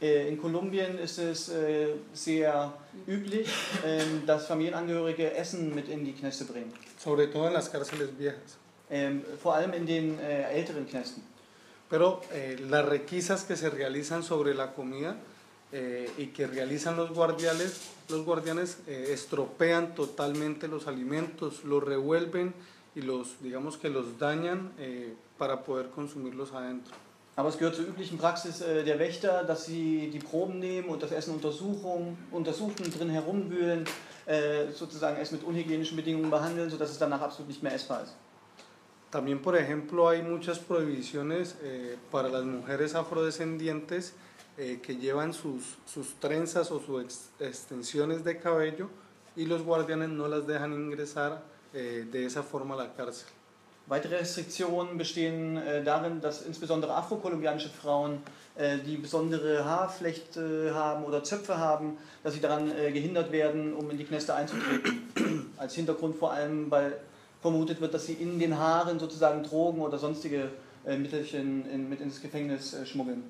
[0.00, 2.72] In Kolumbien ist es äh, sehr
[3.06, 3.48] üblich,
[3.84, 6.72] ähm, dass Familienangehörige Essen mit in die Kneste bringen.
[6.98, 8.58] sobre todo en las cárceles viejas.
[8.90, 11.22] Ähm, vor allem in den äh, älteren Knästen.
[11.90, 15.16] Pero eh, las requisas que se realizan sobre la comida
[15.72, 22.54] eh, y que realizan los guardianes, los guardianes eh, estropean totalmente los alimentos, los revuelven
[22.94, 26.94] y los, digamos que los dañan eh, para poder consumirlos adentro.
[27.38, 31.00] Aber es gehört zur üblichen Praxis äh, der Wächter, dass sie die Proben nehmen und
[31.04, 32.18] das Essen untersuchen,
[32.98, 33.84] drin herumwühlen,
[34.26, 38.14] äh, sozusagen es mit unhygienischen Bedingungen behandeln, sodass es danach absolut nicht mehr essbar ist.
[39.12, 44.14] También, por ejemplo, hay muchas prohibiciones eh, para las mujeres afrodescendientes
[44.56, 48.90] eh, que llevan sus, sus trenzas o sus ex- extensiones de cabello
[49.36, 53.28] y los guardianes no las dejan ingresar eh, de esa forma a la cárcel.
[53.88, 58.18] Weitere Restriktionen bestehen äh, darin, dass insbesondere afrokolumbianische Frauen,
[58.54, 63.90] äh, die besondere Haarflechte haben oder Zöpfe haben, dass sie daran äh, gehindert werden, um
[63.90, 65.54] in die Kneste einzutreten.
[65.56, 66.98] Als Hintergrund vor allem, weil
[67.40, 70.50] vermutet wird, dass sie in den Haaren sozusagen Drogen oder sonstige
[70.84, 73.22] äh, Mittelchen in, mit ins Gefängnis äh, schmuggeln.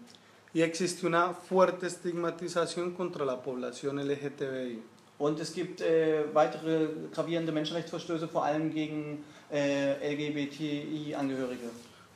[0.55, 4.79] Y existe una fuerte estigmatización contra la población LGTBI.
[5.19, 11.71] Und es gibt äh, weitere gravierende Menschenrechtsverstöße, vor allem gegen äh, LGBTI-Angehörige.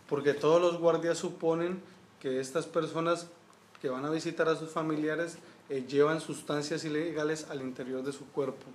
[0.08, 1.80] Porque todos los guardias suponen
[2.20, 3.26] que estas personas
[3.80, 8.26] que van a visitar a sus familiares eh, llevan sustancias ilegales al interior de su
[8.26, 8.66] cuerpo.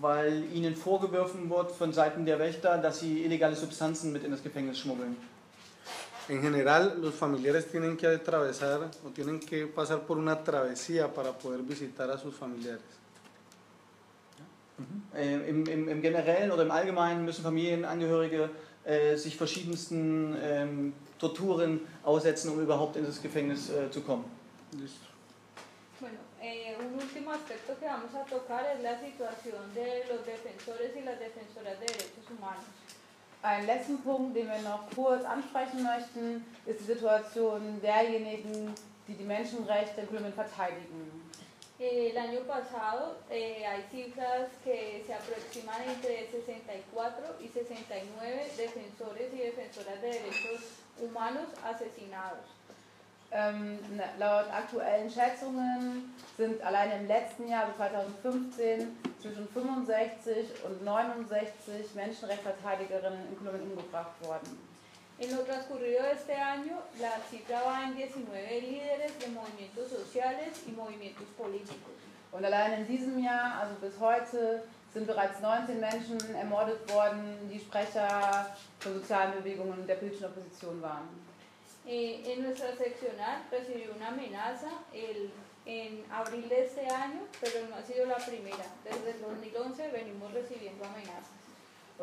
[0.00, 4.42] Weil ihnen vorgeworfen wird von Seiten der Wächter, dass sie illegale Substanzen mit in das
[4.42, 5.16] Gefängnis schmuggeln.
[6.28, 11.32] En general, los familiares tienen que atravesar o tienen que pasar por una travesía para
[11.32, 12.82] poder visitar a sus familiares.
[15.14, 18.50] Äh, im, im, Im Generellen oder im Allgemeinen müssen Familienangehörige
[18.84, 24.24] äh, sich verschiedensten ähm, Torturen aussetzen, um überhaupt in das Gefängnis äh, zu kommen.
[26.00, 30.96] Bueno, eh, un último aspecto que vamos a tocar es la situación de los defensores
[30.96, 32.64] y las defensoras de derechos humanos.
[33.42, 38.72] Ein letzten Punkt, den wir noch kurz ansprechen möchten, ist die Situation derjenigen,
[39.06, 41.30] die die Menschenrechte in Kolumbien verteidigen.
[41.82, 49.38] El año pasado eh, hay cifras que se aproximan entre 64 y 69 defensores y
[49.38, 50.60] defensoras de derechos
[51.00, 52.44] humanos asesinados.
[53.32, 53.80] Ähm,
[54.20, 63.26] laut aktuellen Schätzungen sind allein im letzten Jahr, also 2015, zwischen 65 und 69 Menschenrechtsverteidigerinnen
[63.28, 64.71] in Kolumbien umgebracht worden.
[65.22, 70.48] En lo transcurrido de este año, la cifra va en 19 líderes de movimientos sociales
[70.66, 71.92] y movimientos políticos.
[72.32, 77.60] Und allein in diesem Jahr, also bis heute, sind bereits 19 Menschen ermordet worden, die
[77.60, 81.08] Sprecher von sozialen Bewegungen und der politischen Opposition waren.
[81.86, 85.30] Eh, en nuestra seccional recibió una amenaza el-
[85.66, 88.64] en abril de este año, pero no ha sido la primera.
[88.82, 91.41] Desde el 2011 venimos recibiendo amenazas.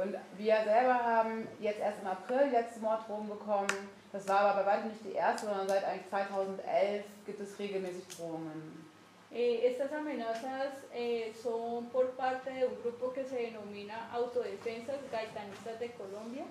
[0.01, 3.67] Und wir selber haben jetzt erst im April die letzte Morddrohung bekommen.
[4.13, 8.07] Das war aber bei weitem nicht die erste, sondern seit eigentlich 2011 gibt es regelmäßig
[8.07, 8.87] Drohungen.
[9.31, 15.77] Eh, estas amenazas eh, son por parte de un grupo que se denomina Autodefensas Gaitanistas
[15.79, 16.45] de Colombia.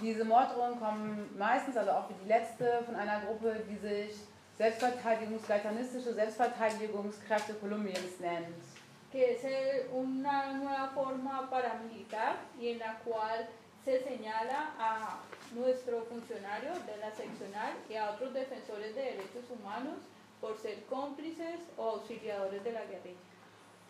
[0.00, 4.16] Diese Morddrohungen kommen meistens, also auch wie die letzte, von einer Gruppe, die sich
[4.56, 8.69] Selbstverteidigungsleitanistische Selbstverteidigungskräfte Kolumbiens nennt.
[9.12, 13.48] Que es una nueva forma paramilitar y en la cual
[13.84, 15.18] se señala a
[15.54, 19.96] nuestro funcionario de la seccional y a otros defensores de derechos humanos
[20.40, 23.18] por ser cómplices o auxiliadores de la guerrilla.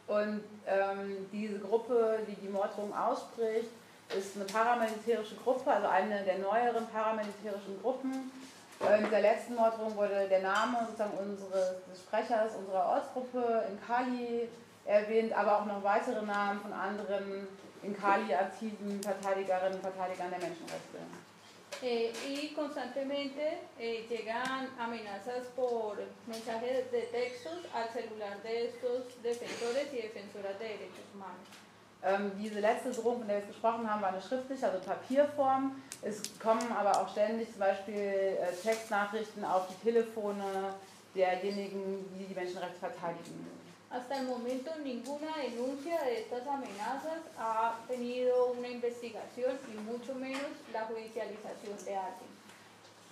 [0.08, 3.68] Und ähm, diese Gruppe, die die Morddrohung ausspricht,
[4.16, 8.32] ist eine paramilitärische Gruppe, also eine der neueren paramilitärischen Gruppen.
[8.80, 14.48] In der letzten Morddrohung wurde der Name sozusagen unseres des Sprechers unserer Ortsgruppe in Kali
[14.84, 17.46] erwähnt, aber auch noch weitere Namen von anderen
[17.82, 20.98] in Kali aktiven Verteidigerinnen und Verteidigern der Menschenrechte.
[21.82, 29.86] Eh, y constantemente eh, llegan amenazas por mensajes de textos al celular de estos defensores
[29.92, 31.46] y defensoras de derechos humanos.
[32.02, 35.82] Ähm, diese letzte Drohung, von der wir jetzt gesprochen haben, war eine schriftliche, also Papierform.
[36.02, 40.74] Es kommen aber auch ständig zum Beispiel äh, Textnachrichten auf die Telefone
[41.14, 43.59] derjenigen, die die Menschenrechte verteidigen.
[43.90, 50.50] Hasta el momento ninguna denuncia de estas amenazas ha tenido una investigación y mucho menos
[50.72, 52.30] la judicialización de alguien.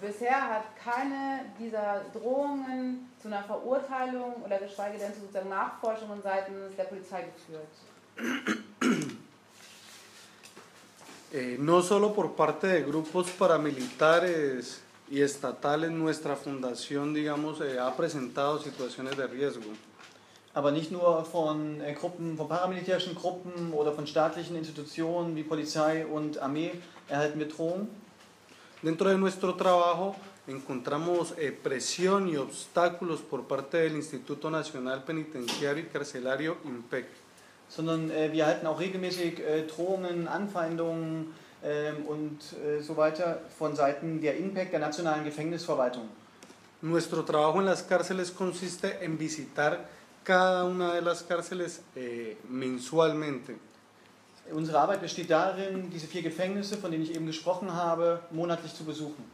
[0.00, 6.76] Bisher hat keine dieser Drohungen zu einer Verurteilung oder geschweige denn zu sozusagen Nachforschungen seitens
[6.76, 7.68] der Polizei geführt.
[11.30, 17.94] Eh, no solo por parte de grupos paramilitares y estatales, nuestra fundación, digamos, eh, ha
[17.94, 19.70] presentado situaciones de riesgo.
[20.58, 26.04] Aber nicht nur von äh, Gruppen, von paramilitärischen Gruppen oder von staatlichen Institutionen wie Polizei
[26.04, 26.72] und Armee
[27.06, 27.86] erhalten wir Drohungen.
[28.82, 30.16] Dentro de nuestro trabajo
[30.48, 37.06] encontramos eh, presión y obstáculos por parte del Instituto Nacional Penitenciario y Carcelario IMPEC.
[37.68, 42.38] sondern äh, wir erhalten auch regelmäßig äh, Drohungen, Anfeindungen ähm, und
[42.80, 46.08] so weiter von Seiten der INPEC, der Nationalen Gefängnisverwaltung.
[46.82, 49.98] Nuestro trabajo en las cárceles consiste en visitar
[50.28, 53.56] cada una de las cárceles eh, mensualmente.
[54.52, 58.84] Unsere Arbeit besteht darin, diese vier Gefängnisse, von denen ich eben gesprochen habe, monatlich zu
[58.84, 59.24] besuchen.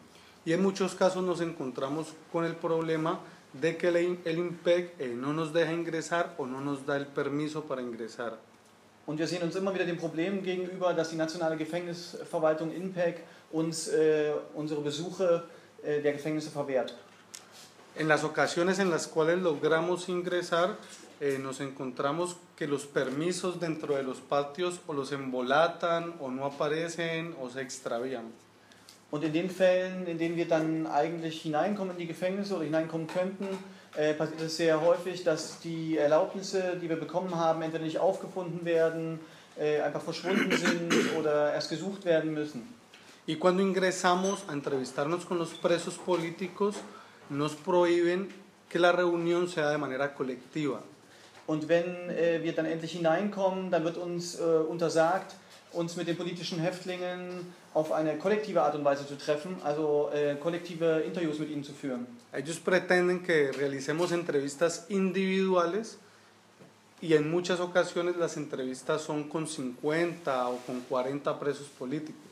[0.45, 3.19] Y en muchos casos nos encontramos con el problema
[3.53, 7.07] de que el, el IMPEC eh, no nos deja ingresar o no nos da el
[7.07, 8.39] permiso para ingresar.
[9.07, 13.89] Und wir sehen uns immer wieder dem Problem gegenüber, dass die Nationale Gefängnisverwaltung INPEC uns
[13.89, 15.43] äh, unsere Besuche
[15.83, 16.95] äh, der Gefängnisse verwehrt.
[17.97, 20.77] En las ocasiones en las cuales logramos ingresar,
[21.21, 26.45] eh, nos encontramos que los permisos dentro de los patios o los embolatan o no
[26.45, 28.33] aparecen o se extravían.
[29.13, 33.07] Und in den Fällen, in denen wir dann eigentlich hineinkommen in die Gefängnisse oder hineinkommen
[33.07, 33.47] könnten,
[33.97, 38.65] äh, passiert es sehr häufig, dass die Erlaubnisse, die wir bekommen haben, entweder nicht aufgefunden
[38.65, 39.21] werden,
[39.57, 42.75] äh, einfach verschwunden sind oder erst gesucht werden müssen.
[43.27, 46.75] Y cuando ingresamos a entrevistarnos con los presos políticos,
[47.31, 48.29] nos prohíben
[48.69, 50.83] que la reunión sea de manera colectiva.
[51.47, 55.35] Und wenn äh, wir dann endlich hineinkommen, dann wird uns äh, untersagt,
[55.73, 60.37] uns mit den politischen Häftlingen auf eine kollektive Art und Weise zu treffen, also äh,
[60.37, 62.07] kollektive Interviews mit ihnen zu führen.
[62.33, 65.99] Ellos pretenden que realicemos entrevistas individuales
[67.01, 72.23] y en muchas ocasiones las entrevistas son con 50 o con 40 presos políticos.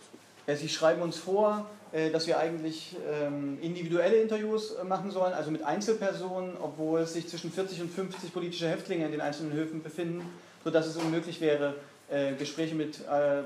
[0.46, 1.66] Sie schreiben uns vor,
[2.10, 7.28] dass wir eigentlich ähm, individuelle Interviews äh, machen sollen, also mit Einzelpersonen, obwohl es sich
[7.28, 10.22] zwischen 40 und 50 politische Häftlinge in den einzelnen Höfen befinden,
[10.64, 11.74] sodass es unmöglich wäre,
[12.10, 13.42] äh, Gespräche mit äh,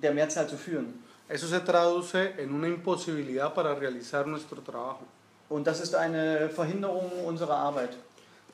[0.00, 1.02] der Mehrzahl zu führen.
[1.28, 5.04] Eso se traduce en una imposibilidad para realizar nuestro trabajo.
[5.48, 7.90] Und das ist eine Verhinderung unserer Arbeit.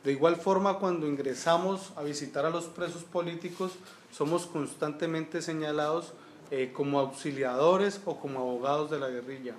[0.05, 3.72] De igual forma, cuando ingresamos a visitar a los presos políticos,
[4.12, 6.12] somos constantemente señalados
[6.51, 9.55] eh, como auxiliadores o como abogados de la guerrilla.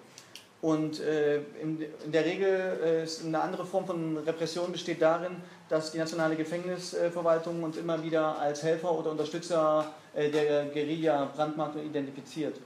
[0.61, 5.35] Und äh, in, in der Regel äh, eine andere Form von Repression besteht darin,
[5.69, 11.75] dass die nationale Gefängnisverwaltung uns immer wieder als Helfer oder Unterstützer äh, der Guerilla brandmarkt
[11.75, 12.59] und identifiziert.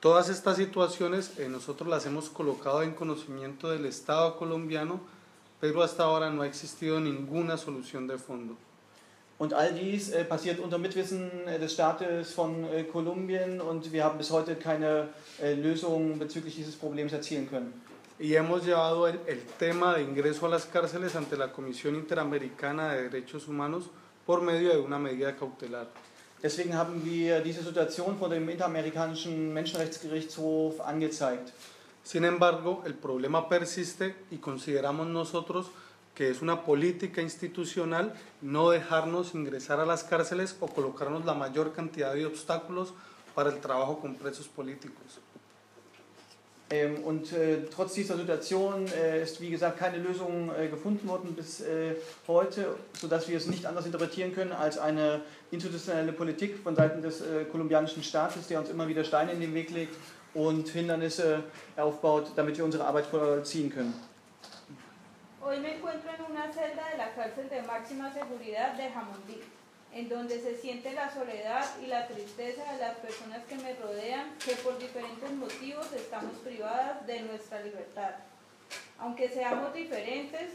[0.00, 5.00] Todas estas situaciones eh, nosotros las hemos colocado en conocimiento del Estado colombiano,
[5.60, 8.56] pero hasta ahora no ha existido ninguna solución de fondo.
[9.38, 14.02] Und all dies äh, passiert unter Mitwissen äh, des Staates von äh, Kolumbien und wir
[14.02, 15.08] haben bis heute keine
[15.40, 17.72] äh, Lösung bezüglich dieses Problems erzielen können.
[18.18, 22.94] Y hemos llevado el, el tema de ingreso a las cárceles ante la Comisión Interamericana
[22.94, 23.84] de Derechos Humanos
[24.26, 25.86] por medio de una medida cautelar.
[26.42, 31.52] Deswegen haben wir diese Situation vor dem Interamerikanischen Menschenrechtsgerichtshof angezeigt.
[32.02, 35.72] Sin embargo, el problema persiste y consideramos nosotros que
[36.20, 42.14] es una política institucional no dejarnos ingresar a las cárceles o colocarnos la mayor cantidad
[42.14, 42.92] de obstáculos
[43.34, 45.20] para el trabajo con presos políticos.
[46.70, 51.34] Ähm, und äh, trotz dieser Situation äh, ist, wie gesagt, keine Lösung äh, gefunden worden
[51.34, 51.94] bis äh,
[52.26, 57.22] heute, sodass wir es nicht anders interpretieren können als eine institutionelle Politik von Seiten des
[57.22, 59.94] äh, kolumbianischen Staates, der uns immer wieder Steine in den Weg legt
[60.34, 61.42] und Hindernisse
[61.76, 63.94] aufbaut, damit wir unsere Arbeit vollziehen können.
[65.48, 69.40] Hoy me encuentro en una celda de la cárcel de máxima seguridad de Jamundí.
[69.94, 74.36] en donde se siente la soledad y la tristeza de las personas que me rodean,
[74.44, 78.16] que por diferentes motivos estamos privadas de nuestra libertad.
[78.98, 80.50] Aunque seamos diferentes,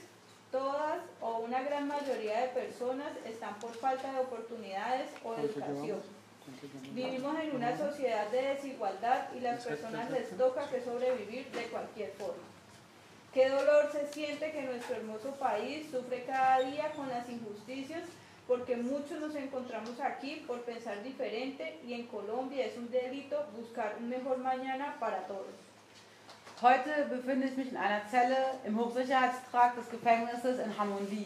[0.52, 6.04] todas o una gran mayoría de personas están por falta de oportunidades o educación.
[6.92, 12.12] Vivimos en una sociedad de desigualdad y las personas les toca que sobrevivir de cualquier
[12.12, 12.53] forma.
[13.34, 18.04] Qué dolor se siente que nuestro hermoso país sufre cada día con las injusticias
[18.48, 23.96] porque muchos nos encontramos aquí por pensar diferente y en Colombia es un delito buscar
[24.00, 25.56] un mejor mañana para todos.
[26.62, 31.26] Heute befinde ich mich in einer Zelle im Hochsicherheitstrakt des Gefängnisses in Hammondy.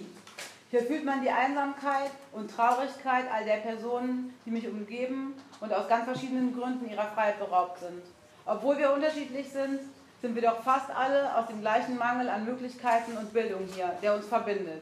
[0.72, 5.89] Hier fühlt man die Einsamkeit und Traurigkeit all der Personen, die mich umgeben und aus
[5.89, 8.01] ganz verschiedenen Gründen ihrer Freiheit beraubt sind.
[8.45, 9.82] Obwohl wir unterschiedlich sind,
[10.22, 14.15] sind wir doch fast alle aus dem gleichen Mangel an Möglichkeiten und Bildung hier, der
[14.15, 14.82] uns verbindet.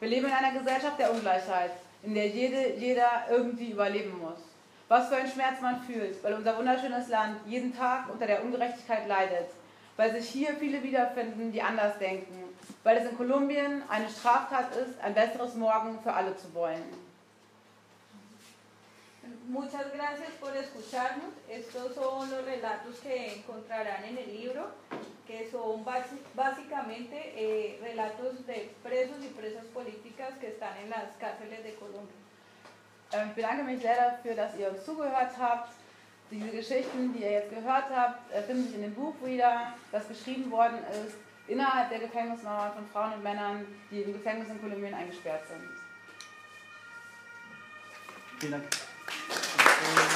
[0.00, 4.38] Wir leben in einer Gesellschaft der Ungleichheit, in der jede, jeder irgendwie überleben muss.
[4.88, 9.06] Was für ein Schmerz man fühlt, weil unser wunderschönes Land jeden Tag unter der Ungerechtigkeit
[9.08, 9.48] leidet,
[9.96, 12.44] weil sich hier viele wiederfinden, die anders denken,
[12.84, 17.07] weil es in Kolumbien eine Straftat ist, ein besseres Morgen für alle zu wollen.
[19.48, 21.32] Muchas gracias por escucharnos.
[21.48, 24.72] Estos son los relatos que encontrarán en el libro,
[25.26, 25.82] que son
[26.34, 32.14] básicamente eh, relatos de presos y presas políticas que están en las cárceles de Colombia.
[33.10, 35.72] Ähm, ich bedanke mich sehr dafür, dass ihr uns zugehört habt.
[36.30, 40.06] Diese Geschichten, die ihr jetzt gehört habt, äh, finden sich in dem Buch wieder, das
[40.08, 44.92] geschrieben worden ist, innerhalb der Gefängnismauern von Frauen und Männern, die im Gefängnis in Kolumbien
[44.92, 45.62] eingesperrt sind.
[48.38, 48.87] Vielen Dank.
[49.80, 50.07] Thank you.